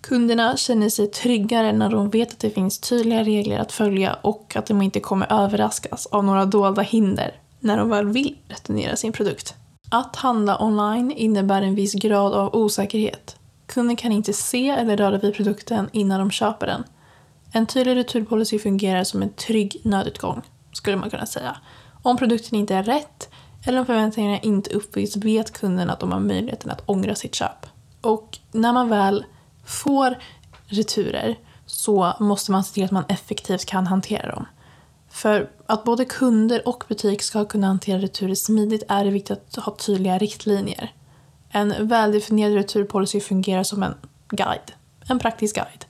Kunderna 0.00 0.56
känner 0.56 0.88
sig 0.88 1.06
tryggare 1.06 1.72
när 1.72 1.90
de 1.90 2.10
vet 2.10 2.32
att 2.32 2.38
det 2.38 2.50
finns 2.50 2.78
tydliga 2.78 3.24
regler 3.24 3.58
att 3.58 3.72
följa 3.72 4.14
och 4.14 4.52
att 4.56 4.66
de 4.66 4.82
inte 4.82 5.00
kommer 5.00 5.32
överraskas 5.32 6.06
av 6.06 6.24
några 6.24 6.44
dolda 6.44 6.82
hinder 6.82 7.34
när 7.60 7.76
de 7.76 7.90
väl 7.90 8.08
vill 8.08 8.36
returnera 8.48 8.96
sin 8.96 9.12
produkt. 9.12 9.54
Att 9.90 10.16
handla 10.16 10.62
online 10.62 11.10
innebär 11.10 11.62
en 11.62 11.74
viss 11.74 11.94
grad 11.94 12.34
av 12.34 12.54
osäkerhet. 12.54 13.36
Kunden 13.66 13.96
kan 13.96 14.12
inte 14.12 14.32
se 14.32 14.68
eller 14.68 14.96
röra 14.96 15.18
vid 15.18 15.34
produkten 15.34 15.88
innan 15.92 16.18
de 16.20 16.30
köper 16.30 16.66
den. 16.66 16.84
En 17.52 17.66
tydlig 17.66 17.96
returpolicy 17.96 18.58
fungerar 18.58 19.04
som 19.04 19.22
en 19.22 19.32
trygg 19.32 19.80
nödutgång 19.82 20.42
skulle 20.72 20.96
man 20.96 21.10
kunna 21.10 21.26
säga. 21.26 21.56
Om 22.02 22.16
produkten 22.16 22.58
inte 22.58 22.74
är 22.74 22.82
rätt 22.82 23.28
eller 23.66 23.80
om 23.80 23.86
förväntningarna 23.86 24.38
inte 24.38 24.70
uppfylls 24.70 25.16
vet 25.16 25.52
kunden 25.52 25.90
att 25.90 26.00
de 26.00 26.12
har 26.12 26.20
möjligheten 26.20 26.70
att 26.70 26.82
ångra 26.86 27.14
sitt 27.14 27.34
köp. 27.34 27.66
Och 28.00 28.38
när 28.52 28.72
man 28.72 28.88
väl 28.88 29.24
får 29.70 30.18
returer 30.66 31.38
så 31.66 32.14
måste 32.20 32.52
man 32.52 32.64
se 32.64 32.74
till 32.74 32.84
att 32.84 32.90
man 32.90 33.04
effektivt 33.08 33.64
kan 33.64 33.86
hantera 33.86 34.32
dem. 34.32 34.46
För 35.10 35.50
att 35.66 35.84
både 35.84 36.04
kunder 36.04 36.68
och 36.68 36.84
butik 36.88 37.22
ska 37.22 37.44
kunna 37.44 37.66
hantera 37.66 37.98
returer 37.98 38.34
smidigt 38.34 38.82
är 38.88 39.04
det 39.04 39.10
viktigt 39.10 39.58
att 39.58 39.64
ha 39.64 39.76
tydliga 39.76 40.18
riktlinjer. 40.18 40.92
En 41.50 41.88
väldefinierad 41.88 42.54
returpolicy 42.54 43.20
fungerar 43.20 43.62
som 43.62 43.82
en 43.82 43.94
guide, 44.28 44.72
en 45.08 45.18
praktisk 45.18 45.54
guide. 45.54 45.84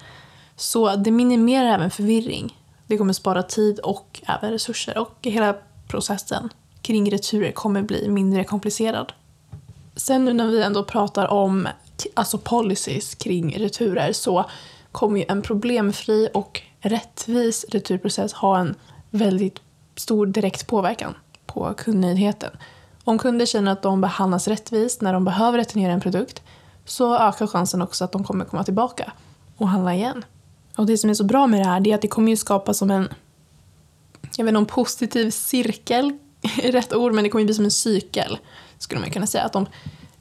Så 0.57 0.97
det 0.97 1.11
minimerar 1.11 1.75
även 1.75 1.91
förvirring 1.91 2.57
det 2.91 2.99
kommer 2.99 3.13
spara 3.13 3.43
tid 3.43 3.79
och 3.79 4.21
även 4.27 4.51
resurser 4.51 4.99
och 4.99 5.17
hela 5.23 5.57
processen 5.89 6.49
kring 6.83 7.11
returer 7.11 7.53
kommer 7.53 7.83
bli 7.83 8.09
mindre 8.09 8.45
komplicerad. 8.45 9.13
Sen 9.97 10.25
nu 10.25 10.33
när 10.33 10.47
vi 10.47 10.63
ändå 10.63 10.85
pratar 10.85 11.27
om 11.27 11.69
alltså 12.15 12.39
policies 12.39 13.15
kring 13.15 13.59
returer 13.59 14.13
så 14.13 14.45
kommer 14.93 15.19
ju 15.21 15.27
en 15.29 15.43
problemfri 15.43 16.29
och 16.35 16.63
rättvis 16.81 17.67
returprocess 17.69 18.33
ha 18.33 18.59
en 18.59 18.75
väldigt 19.11 19.61
stor 19.97 20.27
direkt 20.27 20.67
påverkan 20.67 21.15
på 21.47 21.75
kundnöjdheten. 21.77 22.51
Om 23.05 23.19
kunder 23.19 23.47
känner 23.47 23.73
att 23.73 23.83
de 23.83 24.01
behandlas 24.01 24.49
rättvist 24.49 25.01
när 25.01 25.13
de 25.13 25.25
behöver 25.25 25.59
returnera 25.59 25.93
en 25.93 26.01
produkt 26.01 26.43
så 26.85 27.19
ökar 27.19 27.47
chansen 27.47 27.83
också 27.83 28.05
att 28.05 28.13
de 28.13 28.25
kommer 28.25 28.45
komma 28.45 28.65
tillbaka 28.65 29.13
och 29.57 29.69
handla 29.69 29.95
igen. 29.95 30.25
Och 30.77 30.87
det 30.87 30.99
som 30.99 31.11
är 31.11 31.15
så 31.15 31.25
bra 31.25 31.47
med 31.47 31.61
det 31.61 31.65
här 31.65 31.89
är 31.89 31.95
att 31.95 32.03
det 32.03 32.09
kommer 32.09 32.31
ju 32.31 32.37
skapa 32.37 32.75
som 32.75 32.91
en, 32.91 33.09
jag 34.37 34.45
vet 34.45 34.51
inte 34.51 34.59
om 34.59 34.67
positiv 34.67 35.31
cirkel 35.31 36.19
är 36.63 36.73
rätt 36.73 36.93
ord, 36.93 37.13
men 37.13 37.25
det 37.25 37.31
kommer 37.31 37.41
ju 37.41 37.47
bli 37.47 37.55
som 37.55 37.65
en 37.65 37.71
cykel. 37.71 38.39
Skulle 38.79 39.01
man 39.01 39.11
kunna 39.11 39.27
säga. 39.27 39.45
Att 39.45 39.53
de 39.53 39.67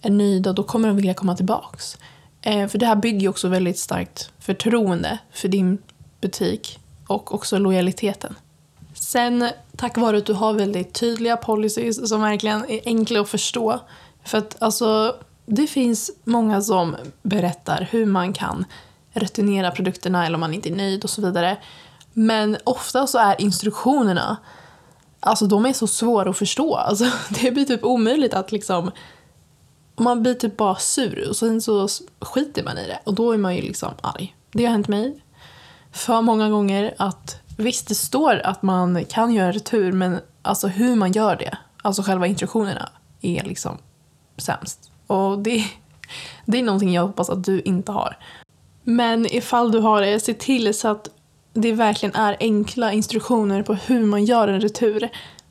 är 0.02 0.10
nöjda 0.10 0.54
då 0.54 0.64
kommer 0.64 0.88
de 0.88 0.96
vilja 0.96 1.14
komma 1.14 1.36
tillbaks. 1.36 1.98
Eh, 2.42 2.68
för 2.68 2.78
det 2.78 2.86
här 2.86 2.96
bygger 2.96 3.20
ju 3.20 3.28
också 3.28 3.48
väldigt 3.48 3.80
starkt 3.80 4.32
förtroende 4.40 5.18
för 5.32 5.48
din 5.48 5.78
butik 6.22 6.80
och 7.08 7.34
också 7.34 7.58
lojaliteten. 7.58 8.36
Sen 8.94 9.50
tack 9.78 9.98
vare 9.98 10.18
att 10.18 10.26
du 10.26 10.34
har 10.34 10.54
väldigt 10.54 10.94
tydliga 10.94 11.38
policies 11.38 12.10
som 12.10 12.22
verkligen 12.22 12.70
är 12.70 12.82
enkla 12.86 13.22
att 13.22 13.30
förstå. 13.30 13.80
För 14.24 14.38
att 14.38 14.62
alltså, 14.62 15.16
det 15.46 15.68
finns 15.68 16.12
många 16.24 16.62
som 16.62 16.96
berättar 17.22 17.88
hur 17.92 18.06
man 18.06 18.34
kan 18.34 18.66
returnera 19.12 19.72
produkterna 19.72 20.26
eller 20.26 20.36
om 20.36 20.40
man 20.40 20.54
inte 20.54 20.70
är 20.70 20.76
nöjd 20.76 21.04
och 21.04 21.10
så 21.10 21.22
vidare. 21.22 21.58
Men 22.14 22.58
ofta 22.64 23.08
så 23.08 23.18
är 23.18 23.42
instruktionerna, 23.42 24.38
alltså 25.20 25.46
de 25.46 25.66
är 25.66 25.74
så 25.74 25.88
svåra 25.88 26.30
att 26.30 26.38
förstå. 26.38 26.76
Alltså, 26.76 27.06
det 27.30 27.52
blir 27.52 27.66
typ 27.66 27.84
omöjligt 27.84 28.34
att 28.34 28.52
liksom, 28.52 28.92
man 30.00 30.22
blir 30.22 30.34
typ 30.34 30.58
bara 30.58 30.76
sur 30.76 31.30
och 31.30 31.36
sen 31.36 31.62
så 31.62 31.88
skiter 32.22 32.64
man 32.64 32.78
i 32.78 32.88
det 32.88 33.00
och 33.04 33.14
då 33.14 33.32
är 33.32 33.38
man 33.38 33.56
ju 33.56 33.62
liksom 33.62 33.94
arg. 34.02 34.36
Det 34.52 34.66
har 34.66 34.72
hänt 34.72 34.88
mig 34.88 35.24
för 35.92 36.22
många 36.22 36.50
gånger 36.50 36.94
att 36.98 37.42
visst 37.58 37.88
det 37.88 37.96
står 37.96 38.42
att 38.44 38.62
man 38.62 39.06
kan 39.06 39.34
göra 39.34 39.52
retur 39.52 39.92
men 39.92 40.20
alltså 40.42 40.68
hur 40.68 40.96
man 40.96 41.12
gör 41.12 41.36
det, 41.36 41.58
alltså 41.82 42.02
själva 42.02 42.28
instruktionerna 42.28 42.90
är 43.22 43.44
liksom 43.44 43.78
sämst. 44.38 44.92
Och 45.08 45.40
det, 45.40 45.64
det 46.46 46.60
är 46.60 46.64
någonting 46.64 46.94
jag 46.94 47.02
hoppas 47.02 47.30
att 47.30 47.44
du 47.44 47.62
inte 47.62 47.92
har. 47.92 48.18
Men 48.84 49.26
ifall 49.26 49.72
du 49.72 49.80
har 49.80 50.02
det, 50.02 50.20
se 50.20 50.34
till 50.34 50.74
så 50.74 50.88
att 50.88 51.10
det 51.54 51.72
verkligen 51.72 52.16
är 52.16 52.38
enkla 52.40 52.94
instruktioner 52.94 53.64
på 53.64 53.74
hur 53.74 54.06
man 54.06 54.26
gör 54.26 54.48
en 54.48 54.62
retur. 54.62 55.10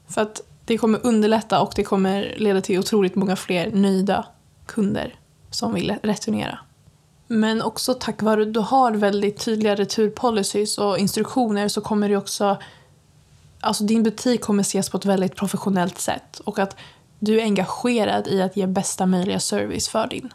För 0.08 0.22
att 0.22 0.40
det 0.64 0.78
kommer 0.78 1.06
underlätta 1.06 1.60
och 1.60 1.72
det 1.76 1.84
kommer 1.84 2.34
leda 2.36 2.60
till 2.60 2.78
otroligt 2.78 3.14
många 3.14 3.36
fler 3.36 3.70
nöjda 3.70 4.26
kunder 4.68 5.14
som 5.50 5.74
vill 5.74 5.96
returnera. 6.02 6.58
Men 7.26 7.62
också 7.62 7.94
tack 7.94 8.22
vare 8.22 8.42
att 8.42 8.54
du 8.54 8.60
har 8.60 8.92
väldigt 8.92 9.44
tydliga 9.44 9.74
returpolicies 9.74 10.78
och 10.78 10.98
instruktioner 10.98 11.68
så 11.68 11.80
kommer 11.80 12.08
du 12.08 12.16
också... 12.16 12.56
Alltså 13.60 13.84
din 13.84 14.02
butik 14.02 14.40
kommer 14.40 14.60
ses 14.60 14.90
på 14.90 14.96
ett 14.96 15.04
väldigt 15.04 15.36
professionellt 15.36 15.98
sätt 15.98 16.40
och 16.44 16.58
att 16.58 16.76
du 17.18 17.40
är 17.40 17.42
engagerad 17.42 18.28
i 18.28 18.42
att 18.42 18.56
ge 18.56 18.66
bästa 18.66 19.06
möjliga 19.06 19.40
service 19.40 19.88
för 19.88 20.06
din 20.06 20.32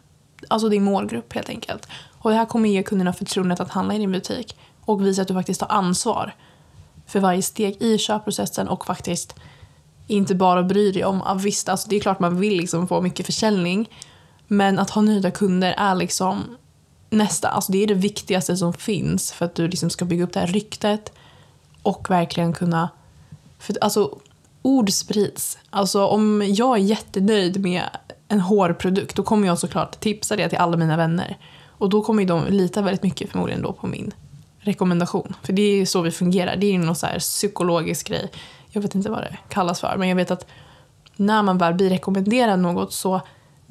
alltså 0.48 0.70
din 0.70 0.84
målgrupp 0.84 1.34
helt 1.34 1.50
enkelt. 1.50 1.88
Och 2.20 2.30
det 2.30 2.36
här 2.36 2.46
kommer 2.46 2.70
ge 2.70 2.84
kunderna 2.84 3.13
förtroendet 3.13 3.60
att 3.60 3.72
handla 3.72 3.96
i 3.96 3.98
din 3.98 4.12
butik 4.12 4.58
och 4.86 5.06
visa 5.06 5.22
att 5.22 5.28
du 5.28 5.34
faktiskt 5.34 5.60
tar 5.60 5.72
ansvar 5.72 6.36
för 7.08 7.20
varje 7.20 7.42
steg 7.42 7.82
i 7.82 7.98
köpprocessen 7.98 8.68
och 8.68 8.86
faktiskt 8.86 9.36
inte 10.08 10.36
bara 10.36 10.63
bryr 10.63 10.94
dig 10.94 11.06
om, 11.06 11.40
visst 11.44 11.70
alltså 11.70 11.90
det 11.90 11.96
är 11.96 12.00
klart 12.00 12.20
man 12.20 12.40
vill 12.40 12.58
liksom 12.58 12.88
få 12.88 13.02
mycket 13.02 13.25
försäljning 13.25 13.90
men 14.54 14.80
att 14.80 14.90
ha 14.90 15.02
nöjda 15.02 15.32
kunder 15.32 15.74
är 15.78 15.96
liksom 15.96 16.58
nästa, 17.10 17.50
alltså 17.50 17.72
det 17.72 17.84
är 17.84 17.88
det 17.88 17.94
viktigaste 17.94 18.58
som 18.58 18.74
finns 18.74 19.32
för 19.32 19.46
att 19.46 19.56
du 19.56 19.68
liksom 19.68 19.90
ska 19.90 20.06
bygga 20.06 20.24
upp 20.24 20.34
det 20.34 20.40
här 20.40 20.48
ryktet 20.48 21.14
och 21.82 22.10
verkligen 22.10 22.54
kunna, 22.54 22.90
för 23.60 23.78
alltså 23.82 24.18
ord 24.62 24.90
sprids. 24.90 25.58
Alltså 25.70 26.06
om 26.06 26.44
jag 26.48 26.78
är 26.78 26.82
jättenöjd 26.82 27.62
med 27.62 27.84
en 28.28 28.40
hårprodukt 28.40 29.16
då 29.16 29.24
kommer 29.24 29.48
jag 29.48 29.60
såklart 29.60 30.00
tipsa 30.00 30.36
det 30.36 30.50
till 30.50 30.58
alla 30.58 30.78
mina 30.78 30.98
vänner. 30.98 31.38
Och 31.68 31.90
då 31.90 32.02
kommer 32.02 32.26
de 32.26 32.46
lita 32.48 32.82
väldigt 32.82 33.04
mycket 33.04 33.32
förmodligen 33.32 33.62
då 33.62 33.74
på 33.74 33.88
min 33.88 34.12
rekommendation. 34.60 35.36
För 35.44 35.54
det 35.54 35.62
är 35.62 35.76
ju 35.76 35.86
så 35.86 36.02
vi 36.02 36.12
fungerar. 36.12 36.56
Det 36.56 36.66
är 36.66 36.72
ju 36.72 36.78
någon 36.78 36.96
så 36.96 37.06
här 37.06 37.20
psykologisk 37.20 38.08
grej. 38.08 38.32
Jag 38.70 38.82
vet 38.82 38.96
inte 38.96 39.10
vad 39.10 39.22
det 39.22 39.38
kallas 39.50 39.80
för 39.80 39.98
men 39.98 40.10
jag 40.10 40.16
vet 40.16 40.32
att 40.32 40.46
när 41.16 41.44
man 41.44 41.58
väl 41.58 41.74
blir 41.74 41.90
rekommenderad 41.90 42.60
något 42.60 42.94
så 42.94 43.22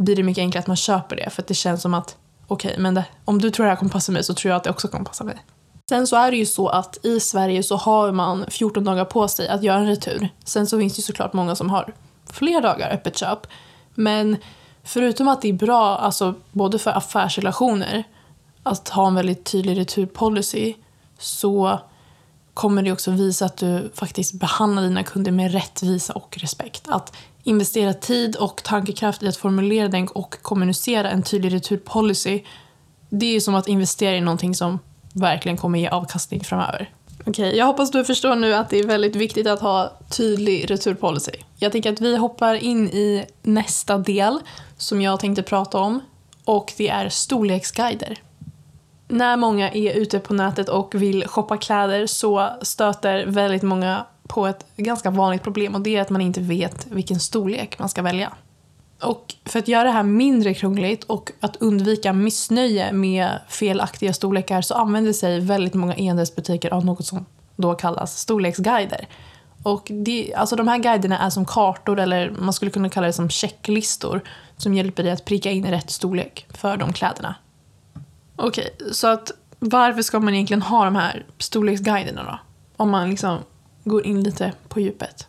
blir 0.02 0.16
det 0.16 0.22
mycket 0.22 0.42
enklare 0.42 0.60
att 0.60 0.66
man 0.66 0.76
köper 0.76 1.16
det 1.16 1.30
för 1.30 1.42
att 1.42 1.48
det 1.48 1.54
känns 1.54 1.82
som 1.82 1.94
att 1.94 2.16
okej, 2.46 2.70
okay, 2.70 2.82
men 2.82 2.94
det, 2.94 3.04
om 3.24 3.38
du 3.38 3.50
tror 3.50 3.64
det 3.64 3.70
här 3.70 3.76
kommer 3.76 3.92
passa 3.92 4.12
mig 4.12 4.24
så 4.24 4.34
tror 4.34 4.50
jag 4.50 4.56
att 4.56 4.64
det 4.64 4.70
också 4.70 4.88
kommer 4.88 5.04
passa 5.04 5.24
mig. 5.24 5.36
Sen 5.88 6.06
så 6.06 6.16
är 6.16 6.30
det 6.30 6.36
ju 6.36 6.46
så 6.46 6.68
att 6.68 7.06
i 7.06 7.20
Sverige 7.20 7.62
så 7.62 7.76
har 7.76 8.12
man 8.12 8.44
14 8.48 8.84
dagar 8.84 9.04
på 9.04 9.28
sig 9.28 9.48
att 9.48 9.62
göra 9.62 9.78
en 9.78 9.86
retur. 9.86 10.28
Sen 10.44 10.66
så 10.66 10.78
finns 10.78 10.94
det 10.94 10.98
ju 10.98 11.02
såklart 11.02 11.32
många 11.32 11.54
som 11.54 11.70
har 11.70 11.94
fler 12.32 12.60
dagar 12.60 12.90
öppet 12.90 13.18
köp. 13.18 13.46
Men 13.94 14.36
förutom 14.82 15.28
att 15.28 15.42
det 15.42 15.48
är 15.48 15.52
bra, 15.52 15.98
alltså 15.98 16.34
både 16.52 16.78
för 16.78 16.90
affärsrelationer, 16.90 18.04
att 18.62 18.88
ha 18.88 19.06
en 19.06 19.14
väldigt 19.14 19.44
tydlig 19.44 19.78
returpolicy 19.78 20.74
så 21.18 21.80
kommer 22.54 22.82
det 22.82 22.92
också 22.92 23.10
visa 23.10 23.44
att 23.44 23.56
du 23.56 23.90
faktiskt 23.94 24.32
behandlar 24.32 24.82
dina 24.82 25.02
kunder 25.02 25.32
med 25.32 25.52
rättvisa 25.52 26.12
och 26.12 26.38
respekt. 26.40 26.88
Att 26.88 27.16
investera 27.42 27.94
tid 27.94 28.36
och 28.36 28.62
tankekraft 28.62 29.22
i 29.22 29.28
att 29.28 29.36
formulera 29.36 29.88
den 29.88 30.08
och 30.08 30.42
kommunicera 30.42 31.10
en 31.10 31.22
tydlig 31.22 31.54
returpolicy 31.54 32.42
det 33.14 33.36
är 33.36 33.40
som 33.40 33.54
att 33.54 33.68
investera 33.68 34.16
i 34.16 34.20
någonting 34.20 34.54
som 34.54 34.78
verkligen 35.12 35.56
kommer 35.56 35.78
ge 35.78 35.88
avkastning 35.88 36.44
framöver. 36.44 36.90
Okej, 37.20 37.30
okay, 37.30 37.58
jag 37.58 37.66
hoppas 37.66 37.90
du 37.90 38.04
förstår 38.04 38.36
nu 38.36 38.54
att 38.54 38.70
det 38.70 38.78
är 38.78 38.86
väldigt 38.86 39.16
viktigt 39.16 39.46
att 39.46 39.60
ha 39.60 39.98
tydlig 40.10 40.70
returpolicy. 40.70 41.32
Jag 41.56 41.72
tänker 41.72 41.92
att 41.92 42.00
vi 42.00 42.16
hoppar 42.16 42.54
in 42.54 42.88
i 42.88 43.24
nästa 43.42 43.98
del 43.98 44.38
som 44.76 45.00
jag 45.00 45.20
tänkte 45.20 45.42
prata 45.42 45.78
om 45.78 46.00
och 46.44 46.72
det 46.76 46.88
är 46.88 47.08
storleksguider. 47.08 48.18
När 49.12 49.36
många 49.36 49.70
är 49.70 49.94
ute 49.94 50.18
på 50.18 50.34
nätet 50.34 50.68
och 50.68 50.94
vill 50.94 51.26
shoppa 51.26 51.56
kläder 51.56 52.06
så 52.06 52.48
stöter 52.62 53.26
väldigt 53.26 53.62
många 53.62 54.06
på 54.28 54.46
ett 54.46 54.66
ganska 54.76 55.10
vanligt 55.10 55.42
problem 55.42 55.74
och 55.74 55.80
det 55.80 55.96
är 55.96 56.00
att 56.00 56.10
man 56.10 56.20
inte 56.20 56.40
vet 56.40 56.86
vilken 56.86 57.20
storlek 57.20 57.78
man 57.78 57.88
ska 57.88 58.02
välja. 58.02 58.32
Och 59.02 59.34
för 59.44 59.58
att 59.58 59.68
göra 59.68 59.84
det 59.84 59.90
här 59.90 60.02
mindre 60.02 60.54
krångligt 60.54 61.04
och 61.04 61.30
att 61.40 61.56
undvika 61.56 62.12
missnöje 62.12 62.92
med 62.92 63.28
felaktiga 63.48 64.12
storlekar 64.12 64.62
så 64.62 64.74
använder 64.74 65.12
sig 65.12 65.40
väldigt 65.40 65.74
många 65.74 65.94
e-handelsbutiker 65.96 66.72
av 66.74 66.84
något 66.84 67.06
som 67.06 67.26
då 67.56 67.74
kallas 67.74 68.18
storleksguider. 68.18 69.08
Och 69.62 69.90
det, 69.90 70.34
alltså 70.34 70.56
de 70.56 70.68
här 70.68 70.78
guiderna 70.78 71.18
är 71.18 71.30
som 71.30 71.44
kartor 71.44 72.00
eller 72.00 72.30
man 72.30 72.52
skulle 72.52 72.70
kunna 72.70 72.88
kalla 72.88 73.06
det 73.06 73.12
som 73.12 73.30
checklistor 73.30 74.20
som 74.56 74.74
hjälper 74.74 75.02
dig 75.02 75.12
att 75.12 75.24
pricka 75.24 75.50
in 75.50 75.66
rätt 75.66 75.90
storlek 75.90 76.46
för 76.50 76.76
de 76.76 76.92
kläderna. 76.92 77.34
Okej, 78.36 78.74
okay, 78.78 78.92
så 78.92 79.06
att 79.06 79.32
varför 79.58 80.02
ska 80.02 80.20
man 80.20 80.34
egentligen 80.34 80.62
ha 80.62 80.84
de 80.84 80.96
här 80.96 81.26
storleksguiderna 81.38 82.24
då? 82.24 82.38
Om 82.76 82.90
man 82.90 83.10
liksom 83.10 83.38
går 83.84 84.06
in 84.06 84.22
lite 84.22 84.52
på 84.68 84.80
djupet. 84.80 85.26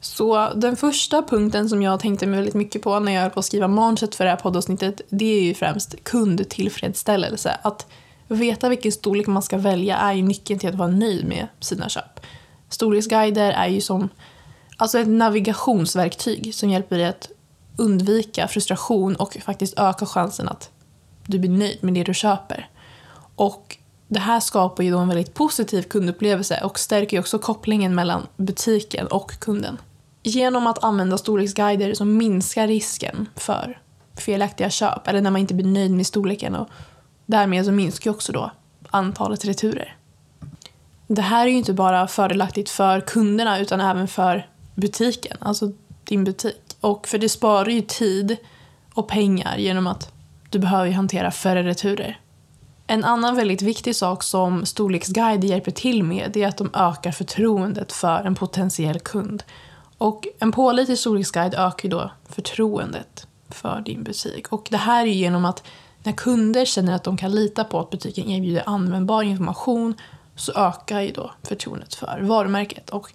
Så 0.00 0.52
den 0.54 0.76
första 0.76 1.22
punkten 1.22 1.68
som 1.68 1.82
jag 1.82 2.00
tänkte 2.00 2.26
mig 2.26 2.36
väldigt 2.36 2.54
mycket 2.54 2.82
på 2.82 2.98
när 2.98 3.12
jag 3.12 3.22
höll 3.22 3.30
på 3.30 3.40
att 3.40 3.46
skriva 3.46 3.68
manuset 3.68 4.14
för 4.14 4.24
det 4.24 4.30
här 4.30 4.36
poddavsnittet, 4.36 5.00
det 5.08 5.24
är 5.24 5.42
ju 5.42 5.54
främst 5.54 6.04
kundtillfredsställelse. 6.04 7.58
Att 7.62 7.86
veta 8.28 8.68
vilken 8.68 8.92
storlek 8.92 9.26
man 9.26 9.42
ska 9.42 9.58
välja 9.58 9.96
är 9.96 10.12
ju 10.12 10.22
nyckeln 10.22 10.60
till 10.60 10.68
att 10.68 10.74
vara 10.74 10.88
nöjd 10.88 11.24
med 11.24 11.48
sina 11.60 11.88
köp. 11.88 12.20
Storleksguider 12.68 13.52
är 13.52 13.68
ju 13.68 13.80
som 13.80 14.08
alltså 14.76 14.98
ett 14.98 15.08
navigationsverktyg 15.08 16.54
som 16.54 16.70
hjälper 16.70 16.98
dig 16.98 17.06
att 17.06 17.28
undvika 17.76 18.48
frustration 18.48 19.16
och 19.16 19.36
faktiskt 19.44 19.78
öka 19.78 20.06
chansen 20.06 20.48
att 20.48 20.70
du 21.26 21.38
blir 21.38 21.50
nöjd 21.50 21.78
med 21.80 21.94
det 21.94 22.02
du 22.02 22.14
köper. 22.14 22.68
Och 23.36 23.76
det 24.08 24.20
här 24.20 24.40
skapar 24.40 24.84
ju 24.84 24.90
då 24.90 24.98
en 24.98 25.08
väldigt 25.08 25.34
positiv 25.34 25.82
kundupplevelse 25.82 26.60
och 26.64 26.78
stärker 26.78 27.16
ju 27.16 27.20
också 27.20 27.38
kopplingen 27.38 27.94
mellan 27.94 28.26
butiken 28.36 29.06
och 29.06 29.38
kunden. 29.38 29.78
Genom 30.22 30.66
att 30.66 30.84
använda 30.84 31.18
storleksguider 31.18 31.94
så 31.94 32.04
minskar 32.04 32.66
risken 32.66 33.28
för 33.36 33.80
felaktiga 34.16 34.70
köp 34.70 35.08
eller 35.08 35.20
när 35.20 35.30
man 35.30 35.40
inte 35.40 35.54
blir 35.54 35.66
nöjd 35.66 35.90
med 35.90 36.06
storleken 36.06 36.54
och 36.54 36.68
därmed 37.26 37.64
så 37.64 37.72
minskar 37.72 38.10
också 38.10 38.32
då 38.32 38.50
antalet 38.90 39.44
returer. 39.44 39.96
Det 41.06 41.22
här 41.22 41.46
är 41.46 41.50
ju 41.50 41.56
inte 41.56 41.72
bara 41.72 42.06
fördelaktigt 42.06 42.70
för 42.70 43.00
kunderna 43.00 43.58
utan 43.58 43.80
även 43.80 44.08
för 44.08 44.48
butiken, 44.74 45.36
alltså 45.40 45.72
din 46.04 46.24
butik. 46.24 46.76
Och 46.80 47.08
för 47.08 47.18
det 47.18 47.28
sparar 47.28 47.68
ju 47.68 47.80
tid 47.80 48.36
och 48.94 49.08
pengar 49.08 49.56
genom 49.56 49.86
att 49.86 50.13
du 50.54 50.58
behöver 50.58 50.90
hantera 50.90 51.30
färre 51.30 51.62
returer. 51.62 52.20
En 52.86 53.04
annan 53.04 53.36
väldigt 53.36 53.62
viktig 53.62 53.96
sak 53.96 54.22
som 54.22 54.66
storleksguider 54.66 55.48
hjälper 55.48 55.70
till 55.70 56.02
med 56.02 56.36
är 56.36 56.48
att 56.48 56.56
de 56.56 56.70
ökar 56.74 57.12
förtroendet 57.12 57.92
för 57.92 58.24
en 58.24 58.34
potentiell 58.34 59.00
kund. 59.00 59.42
Och 59.98 60.26
en 60.38 60.52
pålitlig 60.52 60.98
storleksguide 60.98 61.54
ökar 61.54 61.88
då 61.88 62.10
förtroendet 62.28 63.26
för 63.48 63.80
din 63.80 64.02
butik. 64.02 64.52
Och 64.52 64.66
det 64.70 64.76
här 64.76 65.06
är 65.06 65.10
genom 65.10 65.44
att 65.44 65.62
när 66.02 66.12
kunder 66.12 66.64
känner 66.64 66.94
att 66.94 67.04
de 67.04 67.16
kan 67.16 67.32
lita 67.34 67.64
på 67.64 67.80
att 67.80 67.90
butiken 67.90 68.30
erbjuder 68.30 68.62
användbar 68.66 69.22
information 69.22 69.94
så 70.36 70.52
ökar 70.52 71.00
ju 71.00 71.12
då 71.12 71.30
förtroendet 71.42 71.94
för 71.94 72.20
varumärket. 72.22 72.90
Och 72.90 73.12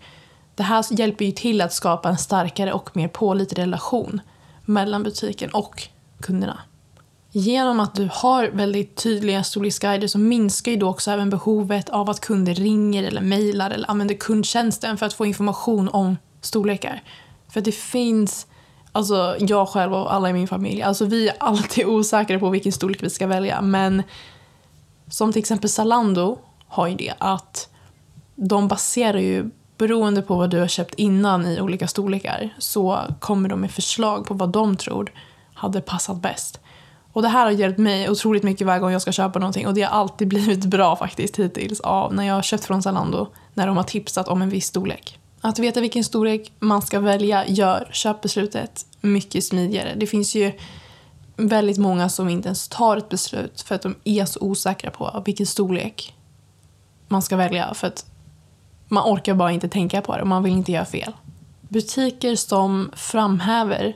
det 0.55 0.63
här 0.63 0.85
hjälper 0.89 1.25
ju 1.25 1.31
till 1.31 1.61
att 1.61 1.73
skapa 1.73 2.09
en 2.09 2.17
starkare 2.17 2.73
och 2.73 2.97
mer 2.97 3.07
pålitlig 3.07 3.63
relation 3.63 4.21
mellan 4.65 5.03
butiken 5.03 5.49
och 5.49 5.83
kunderna. 6.19 6.59
Genom 7.31 7.79
att 7.79 7.95
du 7.95 8.09
har 8.11 8.47
väldigt 8.47 8.95
tydliga 8.95 9.43
storleksguider 9.43 10.07
så 10.07 10.19
minskar 10.19 10.71
ju 10.71 10.77
då 10.77 10.89
också 10.89 11.11
även 11.11 11.29
behovet 11.29 11.89
av 11.89 12.09
att 12.09 12.19
kunder 12.19 12.53
ringer 12.53 13.03
eller 13.03 13.21
mejlar 13.21 13.71
eller 13.71 13.91
använder 13.91 14.15
kundtjänsten 14.15 14.97
för 14.97 15.05
att 15.05 15.13
få 15.13 15.25
information 15.25 15.89
om 15.89 16.17
storlekar. 16.41 17.03
För 17.49 17.61
det 17.61 17.71
finns, 17.71 18.47
alltså 18.91 19.35
jag 19.39 19.69
själv 19.69 19.93
och 19.93 20.13
alla 20.13 20.29
i 20.29 20.33
min 20.33 20.47
familj, 20.47 20.81
alltså 20.81 21.05
vi 21.05 21.29
är 21.29 21.35
alltid 21.39 21.85
osäkra 21.85 22.39
på 22.39 22.49
vilken 22.49 22.71
storlek 22.71 23.03
vi 23.03 23.09
ska 23.09 23.27
välja 23.27 23.61
men 23.61 24.03
som 25.09 25.31
till 25.31 25.39
exempel 25.39 25.69
Zalando 25.69 26.37
har 26.67 26.87
ju 26.87 26.95
det 26.95 27.13
att 27.17 27.69
de 28.35 28.67
baserar 28.67 29.19
ju 29.19 29.49
beroende 29.77 30.21
på 30.21 30.35
vad 30.35 30.49
du 30.49 30.59
har 30.59 30.67
köpt 30.67 30.93
innan 30.93 31.45
i 31.45 31.61
olika 31.61 31.87
storlekar 31.87 32.55
så 32.57 32.99
kommer 33.19 33.49
de 33.49 33.61
med 33.61 33.71
förslag 33.71 34.25
på 34.25 34.33
vad 34.33 34.49
de 34.49 34.77
tror 34.77 35.11
hade 35.53 35.81
passat 35.81 36.21
bäst. 36.21 36.59
Och 37.13 37.21
det 37.21 37.27
här 37.27 37.45
har 37.45 37.51
hjälpt 37.51 37.79
mig 37.79 38.09
otroligt 38.09 38.43
mycket 38.43 38.67
varje 38.67 38.79
gång 38.79 38.91
jag 38.91 39.01
ska 39.01 39.11
köpa 39.11 39.39
någonting 39.39 39.67
och 39.67 39.73
det 39.73 39.81
har 39.81 39.99
alltid 39.99 40.27
blivit 40.33 40.65
bra 40.65 40.95
faktiskt 40.95 41.39
hittills 41.39 41.79
av 41.79 42.13
när 42.13 42.23
jag 42.23 42.33
har 42.33 42.41
köpt 42.41 42.65
från 42.65 42.83
Zalando 42.83 43.27
när 43.53 43.67
de 43.67 43.77
har 43.77 43.83
tipsat 43.83 44.27
om 44.27 44.41
en 44.41 44.49
viss 44.49 44.65
storlek. 44.65 45.19
Att 45.41 45.59
veta 45.59 45.81
vilken 45.81 46.03
storlek 46.03 46.51
man 46.59 46.81
ska 46.81 46.99
välja 46.99 47.47
gör 47.47 47.89
köpbeslutet 47.91 48.85
mycket 49.01 49.43
smidigare. 49.43 49.95
Det 49.95 50.07
finns 50.07 50.35
ju 50.35 50.51
väldigt 51.35 51.77
många 51.77 52.09
som 52.09 52.29
inte 52.29 52.47
ens 52.47 52.67
tar 52.67 52.97
ett 52.97 53.09
beslut 53.09 53.61
för 53.61 53.75
att 53.75 53.81
de 53.81 53.95
är 54.03 54.25
så 54.25 54.39
osäkra 54.39 54.91
på 54.91 55.23
vilken 55.25 55.45
storlek 55.45 56.15
man 57.07 57.21
ska 57.21 57.35
välja 57.35 57.73
för 57.73 57.87
att 57.87 58.05
man 58.87 59.13
orkar 59.13 59.33
bara 59.33 59.51
inte 59.51 59.69
tänka 59.69 60.01
på 60.01 60.15
det 60.15 60.21
och 60.21 60.27
man 60.27 60.43
vill 60.43 60.53
inte 60.53 60.71
göra 60.71 60.85
fel. 60.85 61.13
Butiker 61.61 62.35
som 62.35 62.91
framhäver 62.95 63.95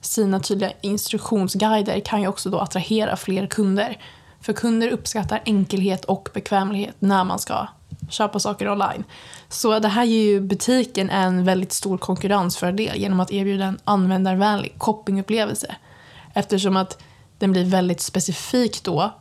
sina 0.00 0.40
tydliga 0.40 0.72
instruktionsguider 0.80 2.00
kan 2.00 2.20
ju 2.20 2.28
också 2.28 2.50
då 2.50 2.58
attrahera 2.58 3.16
fler 3.16 3.46
kunder. 3.46 3.98
För 4.40 4.52
kunder 4.52 4.88
uppskattar 4.88 5.42
enkelhet 5.44 6.04
och 6.04 6.28
bekvämlighet 6.34 6.94
när 6.98 7.24
man 7.24 7.38
ska 7.38 7.68
köpa 8.08 8.38
saker 8.38 8.70
online. 8.70 9.04
Så 9.48 9.78
det 9.78 9.88
här 9.88 10.04
ger 10.04 10.22
ju 10.22 10.40
butiken 10.40 11.10
en 11.10 11.44
väldigt 11.44 11.72
stor 11.72 11.98
konkurrensfördel 11.98 12.96
genom 12.96 13.20
att 13.20 13.32
erbjuda 13.32 13.64
en 13.64 13.78
användarvänlig 13.84 14.74
shoppingupplevelse. 14.78 15.76
Eftersom 16.34 16.76
att 16.76 17.02
den 17.38 17.52
blir 17.52 17.64
väldigt 17.64 18.00
specifik 18.00 18.84
då 18.84 19.14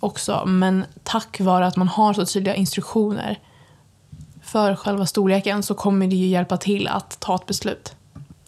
också, 0.00 0.42
men 0.46 0.84
tack 1.02 1.40
vare 1.40 1.66
att 1.66 1.76
man 1.76 1.88
har 1.88 2.14
så 2.14 2.26
tydliga 2.26 2.54
instruktioner 2.54 3.38
för 4.42 4.76
själva 4.76 5.06
storleken 5.06 5.62
så 5.62 5.74
kommer 5.74 6.06
det 6.06 6.16
ju 6.16 6.26
hjälpa 6.26 6.56
till 6.56 6.88
att 6.88 7.20
ta 7.20 7.34
ett 7.34 7.46
beslut. 7.46 7.94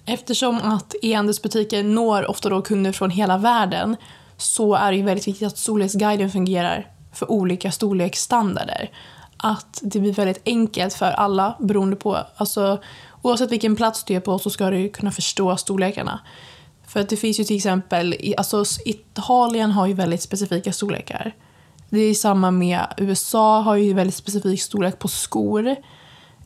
Eftersom 0.06 0.56
att 0.56 0.94
e-handelsbutiker 1.02 1.82
når 1.82 2.30
ofta 2.30 2.48
då 2.48 2.62
kunder 2.62 2.92
från 2.92 3.10
hela 3.10 3.38
världen 3.38 3.96
så 4.36 4.74
är 4.74 4.90
det 4.90 4.96
ju 4.96 5.02
väldigt 5.02 5.28
viktigt 5.28 5.46
att 5.48 5.58
storleksguiden 5.58 6.30
fungerar 6.30 6.90
för 7.12 7.30
olika 7.30 7.72
storleksstandarder. 7.72 8.90
Att 9.36 9.80
det 9.82 10.00
blir 10.00 10.12
väldigt 10.12 10.42
enkelt 10.46 10.94
för 10.94 11.10
alla 11.10 11.56
beroende 11.60 11.96
på, 11.96 12.18
alltså 12.36 12.80
oavsett 13.22 13.52
vilken 13.52 13.76
plats 13.76 14.04
du 14.04 14.14
är 14.14 14.20
på 14.20 14.38
så 14.38 14.50
ska 14.50 14.70
du 14.70 14.88
kunna 14.88 15.12
förstå 15.12 15.56
storlekarna. 15.56 16.20
För 16.86 17.00
att 17.00 17.08
det 17.08 17.16
finns 17.16 17.40
ju 17.40 17.44
till 17.44 17.56
exempel, 17.56 18.34
alltså 18.36 18.64
Italien 18.84 19.70
har 19.70 19.86
ju 19.86 19.94
väldigt 19.94 20.22
specifika 20.22 20.72
storlekar. 20.72 21.34
Det 21.88 22.00
är 22.00 22.14
samma 22.14 22.50
med 22.50 22.86
USA 22.96 23.60
har 23.60 23.76
ju 23.76 23.92
väldigt 23.92 24.14
specifik 24.14 24.62
storlek 24.62 24.98
på 24.98 25.08
skor. 25.08 25.76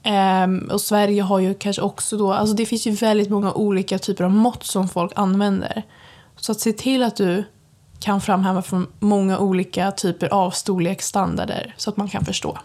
Um, 0.08 0.70
och 0.72 0.80
Sverige 0.80 1.22
har 1.22 1.38
ju 1.38 1.54
kanske 1.54 1.82
också 1.82 2.16
då, 2.16 2.32
alltså 2.32 2.56
det 2.56 2.66
finns 2.66 2.86
ju 2.86 2.90
väldigt 2.90 3.30
många 3.30 3.52
olika 3.52 3.98
typer 3.98 4.24
av 4.24 4.30
mått 4.30 4.64
som 4.64 4.88
folk 4.88 5.12
använder. 5.16 5.82
Så 6.36 6.52
att 6.52 6.60
se 6.60 6.72
till 6.72 7.02
att 7.02 7.16
du 7.16 7.44
kan 8.00 8.20
framhäva 8.20 8.62
från 8.62 8.86
många 8.98 9.38
olika 9.38 9.92
typer 9.92 10.28
av 10.28 10.50
storleksstandarder 10.50 11.74
så 11.76 11.90
att 11.90 11.96
man 11.96 12.08
kan 12.08 12.24
förstå. 12.24 12.58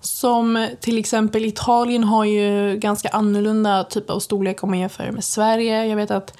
Som 0.00 0.68
till 0.80 0.98
exempel 0.98 1.44
Italien 1.44 2.04
har 2.04 2.24
ju 2.24 2.76
ganska 2.76 3.08
annorlunda 3.08 3.84
typ 3.84 4.10
av 4.10 4.20
storlek 4.20 4.62
om 4.62 4.70
man 4.70 4.78
jämför 4.78 5.10
med 5.10 5.24
Sverige. 5.24 5.86
Jag 5.86 5.96
vet 5.96 6.10
att 6.10 6.36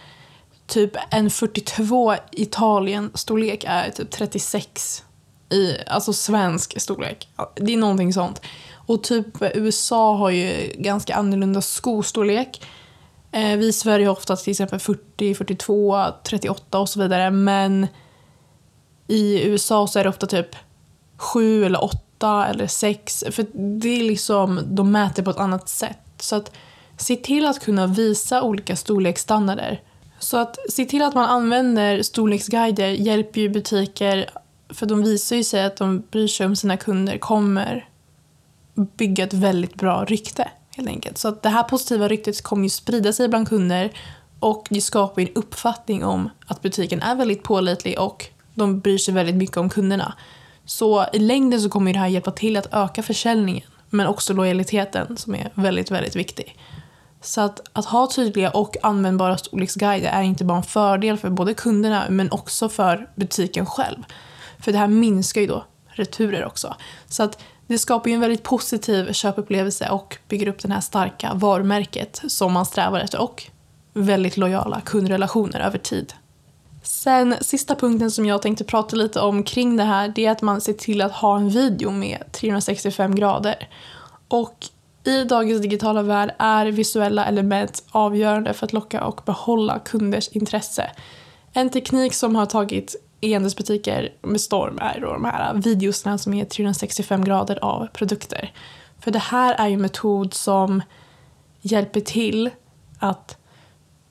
typ 0.67 0.93
en 1.11 1.31
42 1.31 2.15
Italien-storlek 2.33 3.65
är 3.69 3.91
typ 3.91 4.11
36 4.11 5.05
i 5.51 5.77
alltså 5.87 6.13
svensk 6.13 6.81
storlek. 6.81 7.29
Det 7.55 7.73
är 7.73 7.77
någonting 7.77 8.13
sånt. 8.13 8.41
Och 8.89 9.03
typ 9.03 9.27
USA 9.55 10.17
har 10.17 10.31
ju 10.31 10.73
ganska 10.79 11.15
annorlunda 11.15 11.61
skostorlek. 11.61 12.67
Eh, 13.33 13.57
vi 13.57 13.67
i 13.67 13.73
Sverige 13.73 14.07
har 14.07 14.13
ofta 14.13 14.37
till 14.37 14.51
exempel 14.51 14.79
40, 14.79 15.35
42, 15.35 16.05
38 16.25 16.79
och 16.79 16.89
så 16.89 17.01
vidare. 17.01 17.31
Men 17.31 17.87
i 19.07 19.43
USA 19.47 19.87
så 19.87 19.99
är 19.99 20.05
det 20.05 20.11
ofta 20.11 20.27
typ 20.27 20.57
7 21.17 21.65
eller 21.65 21.85
8 21.85 22.47
eller 22.47 22.67
6. 22.67 23.25
För 23.31 23.47
det 23.81 23.89
är 23.89 24.03
liksom, 24.03 24.61
de 24.65 24.93
mäter 24.93 25.23
på 25.23 25.31
ett 25.31 25.39
annat 25.39 25.69
sätt. 25.69 25.99
Så 26.19 26.37
att 26.37 26.53
se 26.97 27.17
till 27.17 27.47
att 27.47 27.61
kunna 27.61 27.87
visa 27.87 28.43
olika 28.43 28.77
storleksstandarder. 28.77 29.83
Så 30.19 30.37
att 30.37 30.57
se 30.71 30.85
till 30.85 31.03
att 31.03 31.15
man 31.15 31.29
använder 31.29 32.03
storleksguider 32.03 32.89
hjälper 32.89 33.41
ju 33.41 33.49
butiker 33.49 34.31
för 34.69 34.87
de 34.87 35.03
visar 35.03 35.37
ju 35.37 35.45
sig 35.45 35.65
att 35.65 35.77
de 35.77 36.03
bryr 36.11 36.29
sig 36.29 36.47
om 36.47 36.57
sina 36.57 36.77
kunder 36.77 37.19
kommer 37.19 37.89
bygga 38.79 39.25
ett 39.25 39.35
väldigt 39.35 39.75
bra 39.75 40.05
rykte 40.05 40.51
helt 40.77 40.89
enkelt. 40.89 41.19
Så 41.19 41.29
att 41.29 41.43
det 41.43 41.49
här 41.49 41.63
positiva 41.63 42.09
ryktet 42.09 42.43
kommer 42.43 42.63
ju 42.63 42.71
sprida 42.71 43.13
sig 43.13 43.29
bland 43.29 43.49
kunder 43.49 43.93
och 44.41 44.67
det 44.71 44.81
skapar 44.81 45.23
en 45.23 45.29
uppfattning 45.35 46.05
om 46.05 46.31
att 46.47 46.63
butiken 46.63 47.03
är 47.03 47.15
väldigt 47.15 47.43
pålitlig 47.43 47.99
och 47.99 48.27
de 48.55 48.81
bryr 48.81 48.99
sig 48.99 49.15
väldigt 49.15 49.35
mycket 49.35 49.57
om 49.57 49.69
kunderna. 49.69 50.15
Så 50.65 51.07
i 51.13 51.19
längden 51.19 51.61
så 51.61 51.69
kommer 51.69 51.93
det 51.93 51.99
här 51.99 52.09
hjälpa 52.09 52.31
till 52.31 52.57
att 52.57 52.75
öka 52.75 53.03
försäljningen 53.03 53.69
men 53.91 54.07
också 54.07 54.33
lojaliteten 54.33 55.17
som 55.17 55.35
är 55.35 55.51
väldigt, 55.55 55.91
väldigt 55.91 56.17
viktig. 56.17 56.57
Så 57.21 57.41
att, 57.41 57.61
att 57.73 57.85
ha 57.85 58.07
tydliga 58.07 58.51
och 58.51 58.77
användbara 58.83 59.39
storleksguider 59.39 60.09
är 60.09 60.23
inte 60.23 60.45
bara 60.45 60.59
en 60.59 60.63
fördel 60.63 61.17
för 61.17 61.31
både 61.31 61.55
kunderna 61.55 62.07
men 62.11 62.33
också 62.33 62.69
för 62.69 63.11
butiken 63.15 63.67
själv. 63.67 64.03
För 64.59 64.73
det 64.73 64.79
här 64.79 64.89
minskar 64.89 65.41
ju 65.41 65.47
då 65.47 65.65
returer 65.87 66.45
också. 66.45 66.75
Så 67.09 67.23
att 67.23 67.39
det 67.69 67.79
skapar 67.79 68.09
ju 68.11 68.15
en 68.15 68.21
väldigt 68.21 68.43
positiv 68.43 69.13
köpupplevelse 69.13 69.89
och 69.91 70.17
bygger 70.29 70.49
upp 70.49 70.59
det 70.59 70.73
här 70.73 70.81
starka 70.81 71.35
varumärket 71.35 72.23
som 72.29 72.53
man 72.53 72.67
strävar 72.67 73.01
efter 73.01 73.21
och 73.21 73.45
väldigt 73.93 74.37
lojala 74.37 74.81
kundrelationer 74.81 75.61
över 75.61 75.79
tid. 75.79 76.13
Sen 76.83 77.35
sista 77.41 77.75
punkten 77.75 78.11
som 78.11 78.27
jag 78.27 78.43
tänkte 78.43 78.65
prata 78.65 78.97
lite 78.97 79.21
om 79.21 79.43
kring 79.43 79.77
det 79.77 79.85
här 79.85 80.13
det 80.15 80.27
är 80.27 80.31
att 80.31 80.43
man 80.43 80.61
ser 80.61 80.73
till 80.73 81.01
att 81.01 81.13
ha 81.13 81.37
en 81.37 81.49
video 81.51 81.91
med 81.91 82.33
365 82.33 83.15
grader. 83.15 83.69
Och 84.29 84.67
i 85.05 85.25
dagens 85.25 85.63
digitala 85.63 86.03
värld 86.03 86.35
är 86.39 86.67
visuella 86.67 87.27
element 87.27 87.85
avgörande 87.91 88.55
för 88.55 88.67
att 88.67 88.73
locka 88.73 89.05
och 89.05 89.21
behålla 89.27 89.79
kunders 89.79 90.29
intresse. 90.29 90.91
En 91.53 91.71
teknik 91.71 92.15
som 92.15 92.37
har 92.37 92.47
tagit 92.47 93.08
e-handelsbutiker 93.21 94.13
med 94.23 94.41
storm 94.41 94.79
är 94.81 95.01
då 95.01 95.13
de 95.13 95.25
här 95.25 95.55
videosarna 95.55 96.19
som 96.19 96.35
är 96.35 96.45
365 96.45 97.25
grader 97.25 97.65
av 97.65 97.87
produkter. 97.87 98.53
För 99.01 99.11
det 99.11 99.19
här 99.19 99.55
är 99.55 99.69
ju 99.69 99.75
en 99.75 99.81
metod 99.81 100.35
som 100.35 100.83
hjälper 101.61 102.01
till 102.01 102.51
att 102.99 103.37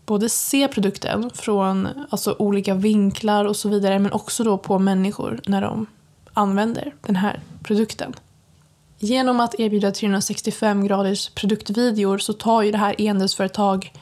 både 0.05 0.29
se 0.29 0.67
produkten 0.67 1.29
från 1.33 1.87
alltså, 2.09 2.35
olika 2.39 2.73
vinklar 2.73 3.45
och 3.45 3.55
så 3.55 3.69
vidare 3.69 3.99
men 3.99 4.11
också 4.11 4.43
då 4.43 4.57
på 4.57 4.79
människor 4.79 5.39
när 5.45 5.61
de 5.61 5.85
använder 6.33 6.93
den 7.01 7.15
här 7.15 7.39
produkten. 7.63 8.13
Genom 8.99 9.39
att 9.39 9.59
erbjuda 9.59 9.91
365 9.91 10.87
graders 10.87 11.29
produktvideor 11.29 12.17
så 12.17 12.33
tar 12.33 12.61
ju 12.61 12.71
det 12.71 12.77
här 12.77 13.01
e-handelsföretag 13.01 13.93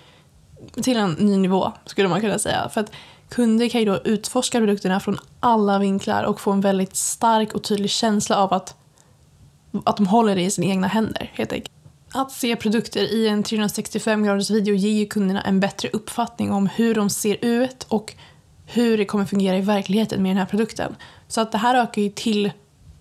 till 0.82 0.98
en 0.98 1.12
ny 1.12 1.38
nivå 1.38 1.72
skulle 1.86 2.08
man 2.08 2.22
kunna 2.22 2.40
säga. 2.40 2.70
För 2.70 2.82
att 2.82 2.92
Kunder 3.30 3.70
kan 3.70 3.82
ju 3.82 3.86
då 3.86 4.02
utforska 4.04 4.60
produkterna 4.60 5.00
från 5.00 5.18
alla 5.40 5.80
vinklar 5.80 6.24
och 6.24 6.42
få 6.42 6.52
en 6.52 6.62
väldigt 6.62 6.96
stark 6.96 7.54
och 7.54 7.64
tydlig 7.64 7.90
känsla 7.90 8.38
av 8.38 8.54
att, 8.54 8.76
att 9.84 9.98
de 9.98 10.08
håller 10.08 10.36
det 10.36 10.42
i 10.42 10.52
sina 10.52 10.68
egna 10.68 10.88
händer. 10.88 11.32
helt 11.34 11.54
enkelt. 11.54 11.72
Att 12.14 12.32
se 12.32 12.56
produkter 12.56 13.02
i 13.14 13.28
en 13.28 13.44
365 13.44 14.24
graders 14.24 14.50
video 14.50 14.76
ger 14.76 14.92
ju 14.92 15.06
kunderna 15.06 15.42
en 15.42 15.60
bättre 15.60 15.90
uppfattning 15.90 16.52
om 16.52 16.68
hur 16.68 16.96
de 16.96 17.10
ser 17.10 17.38
ut 17.46 17.84
och 17.84 18.14
hur 18.66 18.98
det 18.98 19.06
kommer 19.06 19.26
fungera 19.26 19.58
i 19.58 19.62
verkligheten 19.62 20.24
med 20.24 20.30
den 20.30 20.38
här 20.38 20.46
produkten. 20.46 20.96
Så 21.28 21.42
att 21.42 21.52
det 21.52 21.58
här 21.58 21.76
ökar 21.76 22.02
ju 22.02 22.10
till 22.10 22.52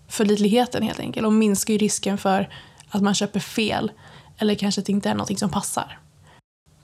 förlitligheten 0.09 0.83
helt 0.83 1.01
enkelt 1.01 1.27
och 1.27 1.33
minskar 1.33 1.75
ju 1.75 1.79
risken 1.79 2.19
för 2.19 2.49
att 2.89 3.03
man 3.03 3.15
köper 3.15 3.41
fel 3.41 3.93
eller 4.39 4.55
kanske 4.55 4.81
att 4.81 4.87
det 4.87 4.93
inte 4.93 5.11
är 5.11 5.15
något 5.15 5.39
som 5.39 5.51
passar. 5.51 5.99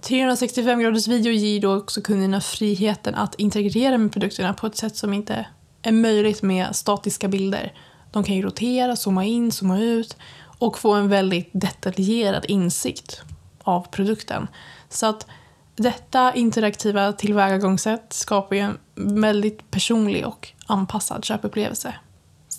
365 0.03 0.81
graders 0.81 1.09
video 1.09 1.33
ger 1.33 1.61
då 1.61 1.77
också 1.77 2.01
kunderna 2.01 2.41
friheten 2.41 3.15
att 3.15 3.35
integrera 3.35 3.99
med 3.99 4.13
produkterna 4.13 4.55
på 4.55 4.67
ett 4.67 4.77
sätt 4.77 4.97
som 4.97 5.15
inte 5.15 5.47
är 5.83 5.93
möjligt 5.93 6.43
med 6.43 6.77
statiska 6.77 7.29
bilder. 7.29 7.73
De 8.11 8.25
kan 8.25 8.37
ju 8.37 8.43
rotera, 8.43 8.97
zooma 8.97 9.25
in, 9.25 9.53
zooma 9.53 9.81
ut 9.81 10.17
och 10.59 10.79
få 10.79 10.95
en 10.95 11.09
väldigt 11.09 11.51
detaljerad 11.53 12.45
insikt 12.49 13.23
av 13.63 13.87
produkten. 13.91 14.47
Så 14.89 15.07
att 15.07 15.27
detta 15.77 16.35
interaktiva 16.35 17.13
tillvägagångssätt 17.13 18.13
skapar 18.13 18.57
ju 18.57 18.63
en 18.63 18.79
väldigt 18.95 19.71
personlig 19.71 20.27
och 20.27 20.49
anpassad 20.67 21.25
köpupplevelse. 21.25 21.95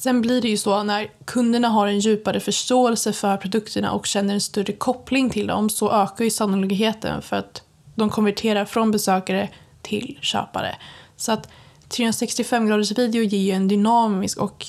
Sen 0.04 0.22
blir 0.22 0.42
det 0.42 0.48
ju 0.48 0.58
så 0.58 0.84
när 0.84 1.12
kunderna 1.26 1.68
har 1.70 1.88
en 1.88 2.00
djupare 2.00 2.40
förståelse 2.40 3.14
för 3.14 3.38
produkterna 3.38 3.92
och 3.92 4.06
känner 4.06 4.34
en 4.34 4.42
större 4.42 4.74
koppling 4.74 5.30
till 5.30 5.48
dem 5.48 5.70
så 5.70 5.92
ökar 5.92 6.24
ju 6.24 6.30
sannolikheten 6.30 7.22
för 7.22 7.36
att 7.36 7.62
de 7.96 8.10
konverterar 8.10 8.66
från 8.66 8.92
besökare 8.92 9.50
till 9.82 10.18
köpare. 10.22 10.76
Så 11.16 11.32
att 11.32 11.50
365 11.90 12.68
graders 12.68 12.92
video 12.92 13.24
ger 13.24 13.40
ju 13.40 13.52
en 13.52 13.68
dynamisk 13.68 14.38
och 14.38 14.66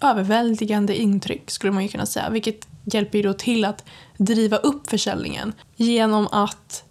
överväldigande 0.00 0.96
intryck 0.96 1.50
skulle 1.50 1.72
man 1.72 1.82
ju 1.82 1.88
kunna 1.88 2.06
säga, 2.06 2.30
vilket 2.30 2.68
hjälper 2.84 3.18
ju 3.18 3.22
då 3.22 3.32
till 3.32 3.64
att 3.64 3.84
driva 4.16 4.56
upp 4.56 4.90
försäljningen 4.90 5.52
genom 5.76 6.28
att 6.32 6.84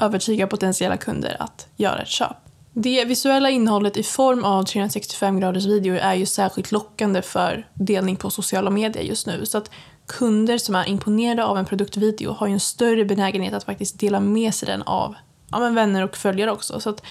övertyga 0.00 0.46
potentiella 0.46 0.96
kunder 0.96 1.36
att 1.40 1.66
göra 1.76 2.02
ett 2.02 2.08
köp. 2.08 2.43
Det 2.76 3.04
visuella 3.04 3.50
innehållet 3.50 3.96
i 3.96 4.02
form 4.02 4.44
av 4.44 4.62
365 4.62 5.40
graders 5.40 5.66
video 5.66 5.94
är 5.94 6.14
ju 6.14 6.26
särskilt 6.26 6.72
lockande 6.72 7.22
för 7.22 7.68
delning 7.74 8.16
på 8.16 8.30
sociala 8.30 8.70
medier 8.70 9.02
just 9.02 9.26
nu. 9.26 9.46
Så 9.46 9.58
att 9.58 9.70
kunder 10.06 10.58
som 10.58 10.74
är 10.74 10.88
imponerade 10.88 11.44
av 11.44 11.58
en 11.58 11.64
produktvideo 11.64 12.32
har 12.32 12.46
ju 12.46 12.52
en 12.52 12.60
större 12.60 13.04
benägenhet 13.04 13.54
att 13.54 13.64
faktiskt 13.64 14.00
dela 14.00 14.20
med 14.20 14.54
sig 14.54 14.66
den 14.66 14.82
av 14.82 15.14
ja, 15.50 15.58
men 15.58 15.74
vänner 15.74 16.04
och 16.04 16.16
följare 16.16 16.52
också. 16.52 16.80
Så 16.80 16.90
att, 16.90 17.02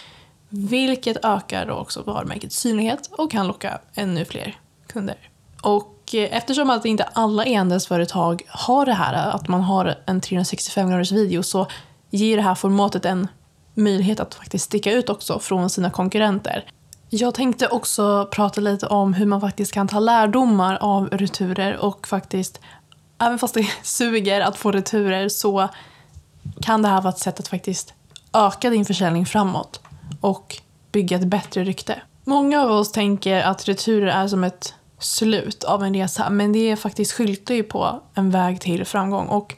vilket 0.49 1.25
ökar 1.25 1.65
då 1.65 1.73
också 1.73 2.01
varumärkets 2.01 2.57
synlighet 2.57 3.09
och 3.11 3.31
kan 3.31 3.47
locka 3.47 3.79
ännu 3.93 4.25
fler 4.25 4.57
kunder. 4.87 5.17
Och 5.61 6.15
eh, 6.15 6.37
eftersom 6.37 6.69
att 6.69 6.85
inte 6.85 7.03
alla 7.03 7.45
e-handelsföretag 7.45 8.41
har 8.47 8.85
det 8.85 8.93
här, 8.93 9.31
att 9.35 9.47
man 9.47 9.61
har 9.61 9.95
en 10.05 10.21
365 10.21 10.89
graders 10.89 11.11
video, 11.11 11.43
så 11.43 11.67
ger 12.09 12.37
det 12.37 12.43
här 12.43 12.55
formatet 12.55 13.05
en 13.05 13.27
möjlighet 13.73 14.19
att 14.19 14.35
faktiskt 14.35 14.65
sticka 14.65 14.91
ut 14.91 15.09
också 15.09 15.39
från 15.39 15.69
sina 15.69 15.89
konkurrenter. 15.89 16.65
Jag 17.09 17.33
tänkte 17.33 17.67
också 17.67 18.27
prata 18.31 18.61
lite 18.61 18.87
om 18.87 19.13
hur 19.13 19.25
man 19.25 19.41
faktiskt 19.41 19.71
kan 19.71 19.87
ta 19.87 19.99
lärdomar 19.99 20.77
av 20.81 21.09
returer 21.09 21.77
och 21.77 22.07
faktiskt, 22.07 22.61
även 23.19 23.39
fast 23.39 23.53
det 23.53 23.67
suger 23.83 24.41
att 24.41 24.57
få 24.57 24.71
returer 24.71 25.29
så 25.29 25.69
kan 26.61 26.81
det 26.81 26.87
här 26.87 27.01
vara 27.01 27.13
ett 27.13 27.19
sätt 27.19 27.39
att 27.39 27.47
faktiskt 27.47 27.93
öka 28.33 28.69
din 28.69 28.85
försäljning 28.85 29.25
framåt 29.25 29.81
och 30.21 30.61
bygga 30.91 31.17
ett 31.17 31.27
bättre 31.27 31.63
rykte. 31.63 32.01
Många 32.23 32.61
av 32.61 32.71
oss 32.71 32.91
tänker 32.91 33.41
att 33.41 33.67
returer 33.67 34.07
är 34.07 34.27
som 34.27 34.43
ett 34.43 34.73
slut 34.99 35.63
av 35.63 35.83
en 35.83 35.93
resa 35.93 36.29
men 36.29 36.53
det 36.53 36.71
är 36.71 36.75
faktiskt 36.75 37.11
skyltar 37.11 37.55
ju 37.55 37.63
på 37.63 38.01
en 38.13 38.31
väg 38.31 38.61
till 38.61 38.85
framgång 38.85 39.27
och 39.27 39.55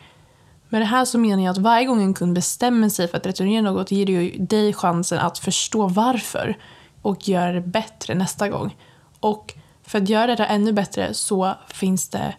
med 0.75 0.81
det 0.81 0.85
här 0.85 1.05
så 1.05 1.17
menar 1.17 1.43
jag 1.43 1.51
att 1.51 1.57
varje 1.57 1.85
gång 1.85 2.01
en 2.01 2.13
kund 2.13 2.33
bestämmer 2.33 2.89
sig 2.89 3.07
för 3.07 3.17
att 3.17 3.25
returnera 3.25 3.61
något 3.61 3.91
ger 3.91 4.05
det 4.05 4.11
ju 4.11 4.45
dig 4.45 4.73
chansen 4.73 5.19
att 5.19 5.37
förstå 5.37 5.87
varför. 5.87 6.57
och 7.01 7.27
göra 7.29 7.51
det 7.51 7.61
bättre 7.61 8.15
nästa 8.15 8.49
gång. 8.49 8.75
Och 9.19 9.53
för 9.83 9.97
att 10.01 10.09
göra 10.09 10.35
det 10.35 10.45
ännu 10.45 10.73
bättre 10.73 11.13
så 11.13 11.53
finns 11.67 12.09
det 12.09 12.35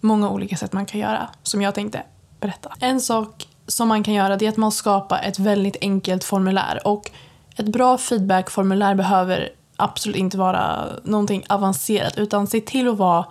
många 0.00 0.30
olika 0.30 0.56
sätt 0.56 0.72
man 0.72 0.86
kan 0.86 1.00
göra 1.00 1.28
som 1.42 1.62
jag 1.62 1.74
tänkte 1.74 2.02
berätta. 2.40 2.72
En 2.80 3.00
sak 3.00 3.48
som 3.66 3.88
man 3.88 4.02
kan 4.02 4.14
göra 4.14 4.36
det 4.36 4.44
är 4.46 4.48
att 4.48 4.56
man 4.56 4.72
skapar 4.72 5.22
ett 5.22 5.38
väldigt 5.38 5.76
enkelt 5.80 6.24
formulär 6.24 6.80
och 6.84 7.10
ett 7.56 7.68
bra 7.68 7.98
feedbackformulär 7.98 8.94
behöver 8.94 9.48
absolut 9.76 10.16
inte 10.16 10.38
vara 10.38 10.86
någonting 11.04 11.44
avancerat 11.48 12.18
utan 12.18 12.46
se 12.46 12.60
till 12.60 12.88
att 12.88 12.98
vara 12.98 13.26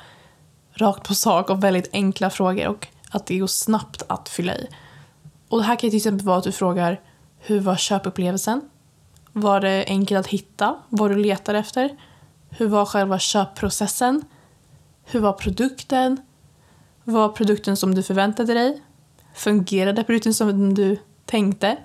rakt 0.73 1.08
på 1.08 1.15
sak 1.15 1.49
och 1.49 1.63
väldigt 1.63 1.89
enkla 1.93 2.29
frågor 2.29 2.67
och 2.67 2.88
att 3.15 3.26
det 3.26 3.38
går 3.38 3.47
snabbt 3.47 4.04
att 4.08 4.30
fylla 4.30 4.56
i. 4.56 4.67
Och 5.49 5.58
det 5.58 5.63
här 5.63 5.76
kan 5.76 5.89
till 5.89 5.97
exempel 5.97 6.26
vara 6.26 6.38
att 6.38 6.43
du 6.43 6.52
frågar 6.52 7.02
hur 7.39 7.60
var 7.60 7.76
köpupplevelsen? 7.76 8.62
Var 9.32 9.60
det 9.60 9.86
enkelt 9.88 10.19
att 10.19 10.28
hitta 10.28 10.76
vad 10.89 11.12
du 11.12 11.15
letar 11.15 11.54
efter? 11.54 11.97
Hur 12.49 12.67
var 12.67 12.86
själva 12.86 13.19
köpprocessen? 13.19 14.21
Hur 15.04 15.19
var 15.19 15.34
produkten? 15.34 16.21
Var 17.04 17.30
produkten 17.30 17.78
som 17.78 17.95
du 17.95 18.04
förväntade 18.04 18.54
dig? 18.54 18.82
Fungerade 19.36 20.04
produkten 20.04 20.34
som 20.34 20.73
du 20.73 20.97
tänkte? 21.26 21.78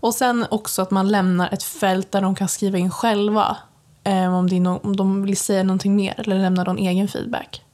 Och 0.00 0.14
sen 0.14 0.46
också 0.50 0.82
att 0.82 0.90
man 0.90 1.08
lämnar 1.08 1.52
ett 1.52 1.62
fält 1.62 2.12
där 2.12 2.20
de 2.20 2.34
kan 2.34 2.48
skriva 2.48 2.78
in 2.78 2.90
själva 2.90 3.56
eh, 4.04 4.34
om, 4.34 4.48
det 4.48 4.56
är 4.56 4.60
no 4.60 4.80
om 4.82 4.96
de 4.96 5.22
vill 5.22 5.36
säga 5.36 5.62
någonting 5.62 5.96
mer 5.96 6.14
eller 6.20 6.38
lämna 6.38 6.64
någon 6.64 6.78
egen 6.78 7.08
feedback. 7.08 7.64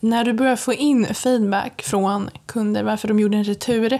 När 0.00 0.24
du 0.24 0.32
börjar 0.32 0.56
få 0.56 0.72
in 0.72 1.14
feedback 1.14 1.82
från 1.82 2.30
kunder 2.46 2.82
varför 2.82 3.08
de 3.08 3.20
gjorde 3.20 3.36
en 3.36 3.44
retur 3.44 3.98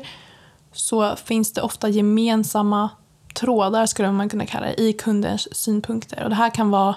så 0.73 1.17
finns 1.17 1.53
det 1.53 1.63
ofta 1.63 1.89
gemensamma 1.89 2.91
trådar 3.35 3.87
skulle 3.87 4.13
man 4.13 4.29
kunna 4.29 4.47
kalla 4.47 4.67
det, 4.67 4.81
i 4.81 4.93
kundens 4.93 5.57
synpunkter. 5.57 6.23
Och 6.25 6.31
det 6.31 6.37
här 6.37 6.51
kan 6.51 6.71
vara 6.71 6.95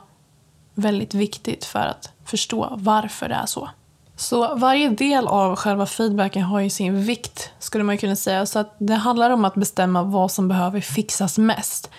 väldigt 0.73 1.13
viktigt 1.13 1.65
för 1.65 1.79
att 1.79 2.11
förstå 2.25 2.73
varför 2.77 3.29
det 3.29 3.35
är 3.35 3.45
så. 3.45 3.69
Så 4.15 4.55
varje 4.55 4.89
del 4.89 5.27
av 5.27 5.55
själva 5.55 5.85
feedbacken 5.85 6.43
har 6.43 6.59
ju 6.59 6.69
sin 6.69 7.03
vikt, 7.03 7.51
skulle 7.59 7.83
man 7.83 7.97
kunna 7.97 8.15
säga. 8.15 8.45
Så 8.45 8.59
att 8.59 8.75
det 8.77 8.95
handlar 8.95 9.29
om 9.29 9.45
att 9.45 9.55
bestämma 9.55 10.03
vad 10.03 10.31
som 10.31 10.47
behöver 10.47 10.81
fixas 10.81 11.37
mest. 11.37 11.89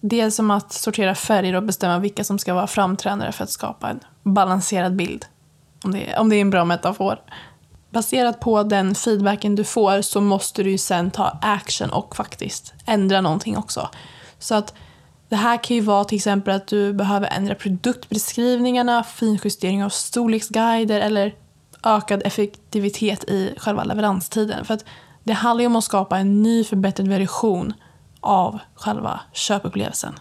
Det 0.00 0.20
är 0.20 0.30
som 0.30 0.50
att 0.50 0.72
sortera 0.72 1.14
färger 1.14 1.54
och 1.54 1.62
bestämma 1.62 1.98
vilka 1.98 2.24
som 2.24 2.38
ska 2.38 2.54
vara 2.54 2.66
framträdande 2.66 3.32
för 3.32 3.44
att 3.44 3.50
skapa 3.50 3.90
en 3.90 4.00
balanserad 4.22 4.96
bild. 4.96 5.26
Om 5.84 5.92
det, 5.92 6.10
är, 6.10 6.18
om 6.18 6.28
det 6.28 6.36
är 6.36 6.40
en 6.40 6.50
bra 6.50 6.64
metafor. 6.64 7.18
Baserat 7.90 8.40
på 8.40 8.62
den 8.62 8.94
feedbacken 8.94 9.54
du 9.54 9.64
får 9.64 10.02
så 10.02 10.20
måste 10.20 10.62
du 10.62 10.70
ju 10.70 10.78
sen 10.78 11.10
ta 11.10 11.38
action 11.42 11.90
och 11.90 12.16
faktiskt 12.16 12.74
ändra 12.86 13.20
någonting 13.20 13.56
också. 13.56 13.88
Så 14.38 14.54
att 14.54 14.74
det 15.28 15.36
här 15.36 15.64
kan 15.64 15.76
ju 15.76 15.82
vara 15.82 16.04
till 16.04 16.16
exempel 16.16 16.54
att 16.54 16.66
du 16.66 16.92
behöver 16.92 17.28
ändra 17.28 17.54
produktbeskrivningarna, 17.54 19.04
finjustering 19.04 19.84
av 19.84 19.88
storleksguider 19.88 21.00
eller 21.00 21.34
ökad 21.84 22.22
effektivitet 22.24 23.24
i 23.24 23.54
själva 23.56 23.84
leveranstiden. 23.84 24.64
För 24.64 24.74
att 24.74 24.84
det 25.24 25.32
handlar 25.32 25.60
ju 25.60 25.66
om 25.66 25.76
att 25.76 25.84
skapa 25.84 26.18
en 26.18 26.42
ny 26.42 26.64
förbättrad 26.64 27.08
version 27.08 27.72
av 28.20 28.58
själva 28.74 29.20
köpupplevelsen. 29.32 30.14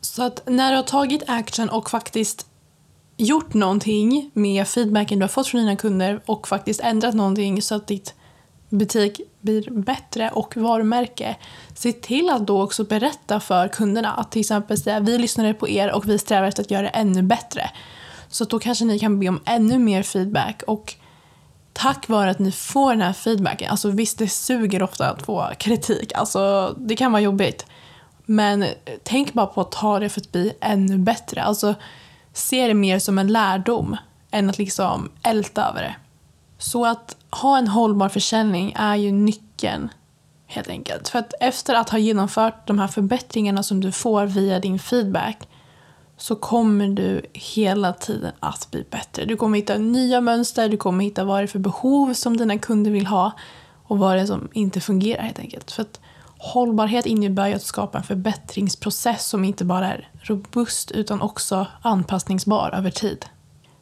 Så 0.00 0.22
att 0.22 0.42
när 0.46 0.70
du 0.70 0.76
har 0.76 0.82
tagit 0.82 1.22
action 1.26 1.68
och 1.68 1.90
faktiskt 1.90 2.46
gjort 3.20 3.54
någonting 3.54 4.30
med 4.34 4.68
feedbacken 4.68 5.18
du 5.18 5.22
har 5.22 5.28
fått 5.28 5.46
från 5.46 5.60
dina 5.60 5.76
kunder 5.76 6.20
och 6.26 6.48
faktiskt 6.48 6.80
ändrat 6.80 7.14
någonting 7.14 7.62
så 7.62 7.74
att 7.74 7.86
ditt 7.86 8.14
butik 8.68 9.20
blir 9.40 9.70
bättre 9.70 10.30
och 10.30 10.56
varumärke. 10.56 11.36
Se 11.74 11.92
till 11.92 12.30
att 12.30 12.46
då 12.46 12.62
också 12.62 12.84
berätta 12.84 13.40
för 13.40 13.68
kunderna 13.68 14.12
att 14.12 14.32
till 14.32 14.40
exempel 14.40 14.78
säga 14.78 15.00
vi 15.00 15.18
lyssnade 15.18 15.54
på 15.54 15.68
er 15.68 15.92
och 15.92 16.08
vi 16.08 16.18
strävar 16.18 16.48
efter 16.48 16.62
att 16.62 16.70
göra 16.70 16.82
det 16.82 16.88
ännu 16.88 17.22
bättre. 17.22 17.70
Så 18.28 18.44
då 18.44 18.58
kanske 18.58 18.84
ni 18.84 18.98
kan 18.98 19.20
be 19.20 19.28
om 19.28 19.40
ännu 19.44 19.78
mer 19.78 20.02
feedback 20.02 20.62
och 20.66 20.94
tack 21.72 22.08
vare 22.08 22.30
att 22.30 22.38
ni 22.38 22.52
får 22.52 22.90
den 22.90 23.02
här 23.02 23.12
feedbacken, 23.12 23.70
alltså 23.70 23.90
visst 23.90 24.18
det 24.18 24.28
suger 24.28 24.82
ofta 24.82 25.10
att 25.10 25.22
få 25.22 25.50
kritik, 25.58 26.12
alltså 26.14 26.74
det 26.78 26.96
kan 26.96 27.12
vara 27.12 27.22
jobbigt. 27.22 27.66
Men 28.26 28.64
tänk 29.02 29.32
bara 29.32 29.46
på 29.46 29.60
att 29.60 29.72
ta 29.72 29.98
det 29.98 30.08
för 30.08 30.20
att 30.20 30.32
bli 30.32 30.52
ännu 30.60 30.98
bättre. 30.98 31.42
Alltså 31.42 31.74
se 32.32 32.68
det 32.68 32.74
mer 32.74 32.98
som 32.98 33.18
en 33.18 33.32
lärdom 33.32 33.96
än 34.30 34.50
att 34.50 34.58
liksom 34.58 35.10
älta 35.22 35.68
över 35.68 35.82
det. 35.82 35.96
Så 36.58 36.86
att 36.86 37.16
ha 37.30 37.58
en 37.58 37.68
hållbar 37.68 38.08
försäljning 38.08 38.74
är 38.76 38.96
ju 38.96 39.12
nyckeln 39.12 39.88
helt 40.46 40.68
enkelt. 40.68 41.08
För 41.08 41.18
att 41.18 41.34
efter 41.40 41.74
att 41.74 41.90
ha 41.90 41.98
genomfört 41.98 42.66
de 42.66 42.78
här 42.78 42.88
förbättringarna 42.88 43.62
som 43.62 43.80
du 43.80 43.92
får 43.92 44.26
via 44.26 44.60
din 44.60 44.78
feedback 44.78 45.48
så 46.16 46.36
kommer 46.36 46.88
du 46.88 47.22
hela 47.32 47.92
tiden 47.92 48.32
att 48.40 48.70
bli 48.70 48.84
bättre. 48.90 49.24
Du 49.24 49.36
kommer 49.36 49.58
hitta 49.58 49.78
nya 49.78 50.20
mönster, 50.20 50.68
du 50.68 50.76
kommer 50.76 51.04
hitta 51.04 51.24
vad 51.24 51.40
det 51.40 51.44
är 51.44 51.46
för 51.46 51.58
behov 51.58 52.14
som 52.14 52.36
dina 52.36 52.58
kunder 52.58 52.90
vill 52.90 53.06
ha 53.06 53.32
och 53.84 53.98
vad 53.98 54.16
det 54.16 54.20
är 54.20 54.26
som 54.26 54.48
inte 54.52 54.80
fungerar 54.80 55.22
helt 55.22 55.38
enkelt. 55.38 55.70
För 55.70 55.82
att 55.82 56.00
hållbarhet 56.40 57.06
innebär 57.06 57.48
ju 57.48 57.54
att 57.54 57.62
skapa 57.62 57.98
en 57.98 58.04
förbättringsprocess 58.04 59.26
som 59.26 59.44
inte 59.44 59.64
bara 59.64 59.92
är 59.92 60.08
robust 60.22 60.90
utan 60.90 61.22
också 61.22 61.66
anpassningsbar 61.82 62.70
över 62.74 62.90
tid. 62.90 63.26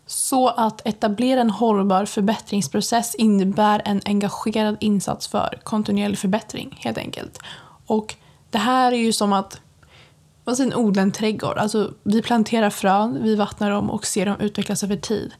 Så 0.06 0.48
att 0.48 0.86
etablera 0.86 1.40
en 1.40 1.50
hållbar 1.50 2.04
förbättringsprocess 2.04 3.14
innebär 3.14 3.82
en 3.84 4.00
engagerad 4.04 4.76
insats 4.80 5.28
för 5.28 5.60
kontinuerlig 5.62 6.18
förbättring 6.18 6.78
helt 6.80 6.98
enkelt. 6.98 7.38
Och 7.86 8.14
det 8.50 8.58
här 8.58 8.92
är 8.92 8.96
ju 8.96 9.12
som 9.12 9.32
att 9.32 9.60
vad 10.44 10.56
säger, 10.56 10.78
odla 10.78 11.02
en 11.02 11.12
trädgård. 11.12 11.58
Alltså, 11.58 11.92
vi 12.02 12.22
planterar 12.22 12.70
frön, 12.70 13.18
vi 13.22 13.34
vattnar 13.34 13.70
dem 13.70 13.90
och 13.90 14.06
ser 14.06 14.26
dem 14.26 14.40
utvecklas 14.40 14.84
över 14.84 14.96
tid. 14.96 15.32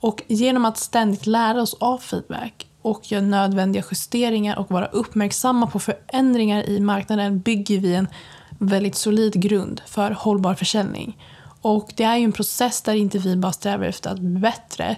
Och 0.00 0.22
genom 0.26 0.64
att 0.64 0.78
ständigt 0.78 1.26
lära 1.26 1.62
oss 1.62 1.74
av 1.74 1.98
feedback 1.98 2.66
och 2.82 3.12
göra 3.12 3.22
nödvändiga 3.22 3.84
justeringar 3.90 4.58
och 4.58 4.70
vara 4.70 4.86
uppmärksamma 4.86 5.66
på 5.66 5.78
förändringar 5.78 6.68
i 6.68 6.80
marknaden 6.80 7.40
bygger 7.40 7.78
vi 7.78 7.94
en 7.94 8.08
väldigt 8.58 8.94
solid 8.94 9.42
grund 9.42 9.80
för 9.86 10.10
hållbar 10.10 10.54
försäljning. 10.54 11.18
Och 11.60 11.92
det 11.96 12.04
är 12.04 12.16
ju 12.16 12.24
en 12.24 12.32
process 12.32 12.82
där 12.82 12.94
inte 12.94 13.18
vi 13.18 13.36
bara 13.36 13.52
strävar 13.52 13.84
efter 13.84 14.10
att 14.10 14.18
bli 14.18 14.40
bättre 14.40 14.96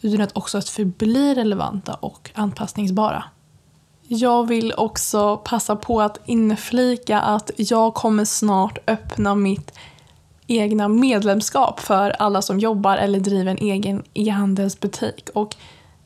utan 0.00 0.20
att 0.20 0.36
också 0.36 0.58
att 0.58 0.68
förbli 0.68 1.34
relevanta 1.34 1.94
och 1.94 2.30
anpassningsbara. 2.34 3.24
Jag 4.08 4.48
vill 4.48 4.72
också 4.76 5.36
passa 5.36 5.76
på 5.76 6.00
att 6.00 6.18
inflika 6.24 7.20
att 7.20 7.50
jag 7.56 7.94
kommer 7.94 8.24
snart 8.24 8.78
öppna 8.86 9.34
mitt 9.34 9.72
egna 10.46 10.88
medlemskap 10.88 11.80
för 11.80 12.10
alla 12.10 12.42
som 12.42 12.60
jobbar 12.60 12.96
eller 12.96 13.20
driver 13.20 13.50
en 13.50 13.58
egen 13.58 14.02
e-handelsbutik. 14.14 15.28
Och 15.34 15.56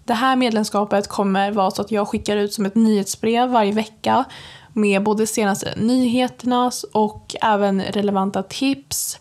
det 0.09 0.15
här 0.15 0.37
medlemskapet 0.37 1.09
kommer 1.09 1.53
vara 1.53 1.71
så 1.71 1.83
att 1.83 1.91
jag 1.91 2.09
skickar 2.09 2.37
ut 2.37 2.53
som 2.53 2.67
ett 2.67 2.75
nyhetsbrev 2.75 3.49
varje 3.49 3.73
vecka 3.73 4.25
med 4.73 5.03
både 5.03 5.27
senaste 5.27 5.75
nyheterna 5.77 6.71
och 6.93 7.37
även 7.43 7.83
relevanta 7.83 8.43
tips 8.43 9.19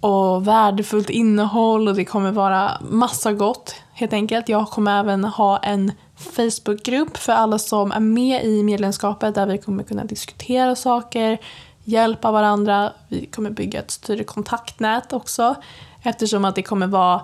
och 0.00 0.48
värdefullt 0.48 1.10
innehåll 1.10 1.88
och 1.88 1.94
det 1.94 2.04
kommer 2.04 2.30
vara 2.32 2.70
massa 2.90 3.32
gott 3.32 3.74
helt 3.92 4.12
enkelt. 4.12 4.48
Jag 4.48 4.68
kommer 4.68 5.00
även 5.00 5.24
ha 5.24 5.58
en 5.58 5.92
Facebookgrupp 6.16 7.16
för 7.16 7.32
alla 7.32 7.58
som 7.58 7.92
är 7.92 8.00
med 8.00 8.44
i 8.44 8.62
medlemskapet 8.62 9.34
där 9.34 9.46
vi 9.46 9.58
kommer 9.58 9.82
kunna 9.82 10.04
diskutera 10.04 10.76
saker, 10.76 11.38
hjälpa 11.84 12.32
varandra. 12.32 12.92
Vi 13.08 13.26
kommer 13.26 13.50
bygga 13.50 13.80
ett 13.80 13.90
större 13.90 14.24
kontaktnät 14.24 15.12
också 15.12 15.54
eftersom 16.02 16.44
att 16.44 16.54
det 16.54 16.62
kommer 16.62 16.86
vara 16.86 17.20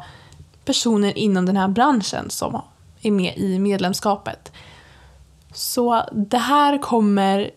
personer 0.70 1.18
inom 1.18 1.46
den 1.46 1.56
här 1.56 1.68
branschen 1.68 2.30
som 2.30 2.62
är 3.02 3.10
med 3.10 3.36
i 3.36 3.58
medlemskapet. 3.58 4.52
Så 5.52 6.02
det 6.12 6.38
här 6.38 6.78
kommer 6.78 7.50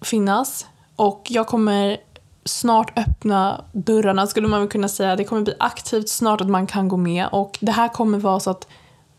finnas 0.00 0.66
och 0.96 1.26
jag 1.28 1.46
kommer 1.46 1.96
snart 2.44 2.98
öppna 2.98 3.64
dörrarna 3.72 4.26
skulle 4.26 4.48
man 4.48 4.60
väl 4.60 4.68
kunna 4.68 4.88
säga. 4.88 5.16
Det 5.16 5.24
kommer 5.24 5.42
bli 5.42 5.54
aktivt 5.58 6.08
snart 6.08 6.40
att 6.40 6.48
man 6.48 6.66
kan 6.66 6.88
gå 6.88 6.96
med 6.96 7.28
och 7.32 7.58
det 7.60 7.72
här 7.72 7.88
kommer 7.88 8.18
vara 8.18 8.40
så 8.40 8.50
att 8.50 8.68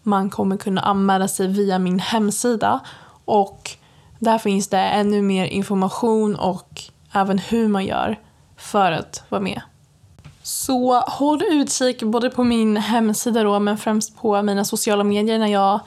man 0.03 0.29
kommer 0.29 0.57
kunna 0.57 0.81
anmäla 0.81 1.27
sig 1.27 1.47
via 1.47 1.79
min 1.79 1.99
hemsida 1.99 2.79
och 3.25 3.69
där 4.19 4.37
finns 4.37 4.67
det 4.67 4.79
ännu 4.79 5.21
mer 5.21 5.45
information 5.45 6.35
och 6.35 6.81
även 7.13 7.37
hur 7.37 7.67
man 7.67 7.85
gör 7.85 8.19
för 8.57 8.91
att 8.91 9.23
vara 9.29 9.41
med. 9.41 9.61
Så 10.49 10.99
håll 10.99 11.43
utkik 11.43 12.03
både 12.03 12.29
på 12.29 12.43
min 12.43 12.77
hemsida 12.77 13.43
då 13.43 13.59
men 13.59 13.77
främst 13.77 14.17
på 14.17 14.41
mina 14.41 14.65
sociala 14.65 15.03
medier 15.03 15.39
när 15.39 15.47
jag 15.47 15.79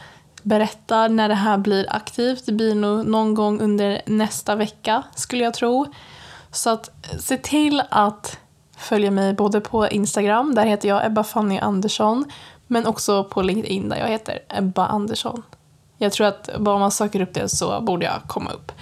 berättar 0.42 1.08
när 1.08 1.28
det 1.28 1.34
här 1.34 1.58
blir 1.58 1.86
aktivt. 1.88 2.46
Det 2.46 2.52
blir 2.52 2.74
nog 2.74 3.06
någon 3.06 3.34
gång 3.34 3.60
under 3.60 4.02
nästa 4.06 4.54
vecka 4.54 5.02
skulle 5.14 5.44
jag 5.44 5.54
tro. 5.54 5.86
Så 6.50 6.70
att 6.70 6.90
se 7.18 7.36
till 7.36 7.82
att 7.90 8.38
följa 8.76 9.10
mig 9.10 9.34
både 9.34 9.60
på 9.60 9.88
Instagram, 9.88 10.54
där 10.54 10.64
heter 10.64 10.88
jag 10.88 11.06
Ebba 11.06 11.24
Fanny 11.24 11.58
Andersson, 11.58 12.24
men 12.66 12.86
också 12.86 13.24
på 13.24 13.42
LinkedIn 13.42 13.88
där 13.88 13.96
jag 13.96 14.08
heter 14.08 14.38
Ebba 14.48 14.86
Andersson. 14.86 15.42
Jag 15.98 16.12
tror 16.12 16.26
att 16.26 16.50
bara 16.58 16.74
om 16.74 16.80
man 16.80 16.90
söker 16.90 17.20
upp 17.20 17.34
det 17.34 17.48
så 17.48 17.80
borde 17.80 18.04
jag 18.04 18.22
komma 18.26 18.50
upp 18.50 18.72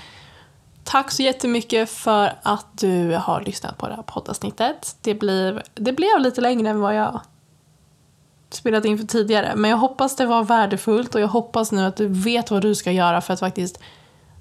tack 0.90 1.10
så 1.10 1.22
jättemycket 1.22 1.90
för 1.90 2.32
att 2.42 2.66
du 2.78 3.14
har 3.16 3.40
lyssnat 3.40 3.78
på 3.78 3.88
det 3.88 3.94
här 3.94 4.02
poddavsnittet. 4.02 4.96
Det 5.00 5.14
blev, 5.14 5.62
det 5.74 5.92
blev 5.92 6.20
lite 6.20 6.40
längre 6.40 6.68
än 6.68 6.80
vad 6.80 6.94
jag 6.94 7.20
spelat 8.50 8.84
in 8.84 8.98
för 8.98 9.06
tidigare. 9.06 9.52
Men 9.56 9.70
jag 9.70 9.78
hoppas 9.78 10.16
det 10.16 10.26
var 10.26 10.44
värdefullt 10.44 11.14
och 11.14 11.20
jag 11.20 11.28
hoppas 11.28 11.72
nu 11.72 11.84
att 11.84 11.96
du 11.96 12.06
vet 12.06 12.50
vad 12.50 12.62
du 12.62 12.74
ska 12.74 12.92
göra 12.92 13.20
för 13.20 13.34
att 13.34 13.40
faktiskt 13.40 13.80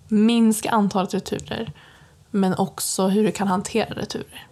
minska 0.08 0.70
antalet 0.70 1.14
returer. 1.14 1.74
Men 2.32 2.56
också 2.58 3.08
hur 3.08 3.24
du 3.24 3.32
kan 3.32 3.48
hantera 3.48 3.94
returer. 3.94 4.48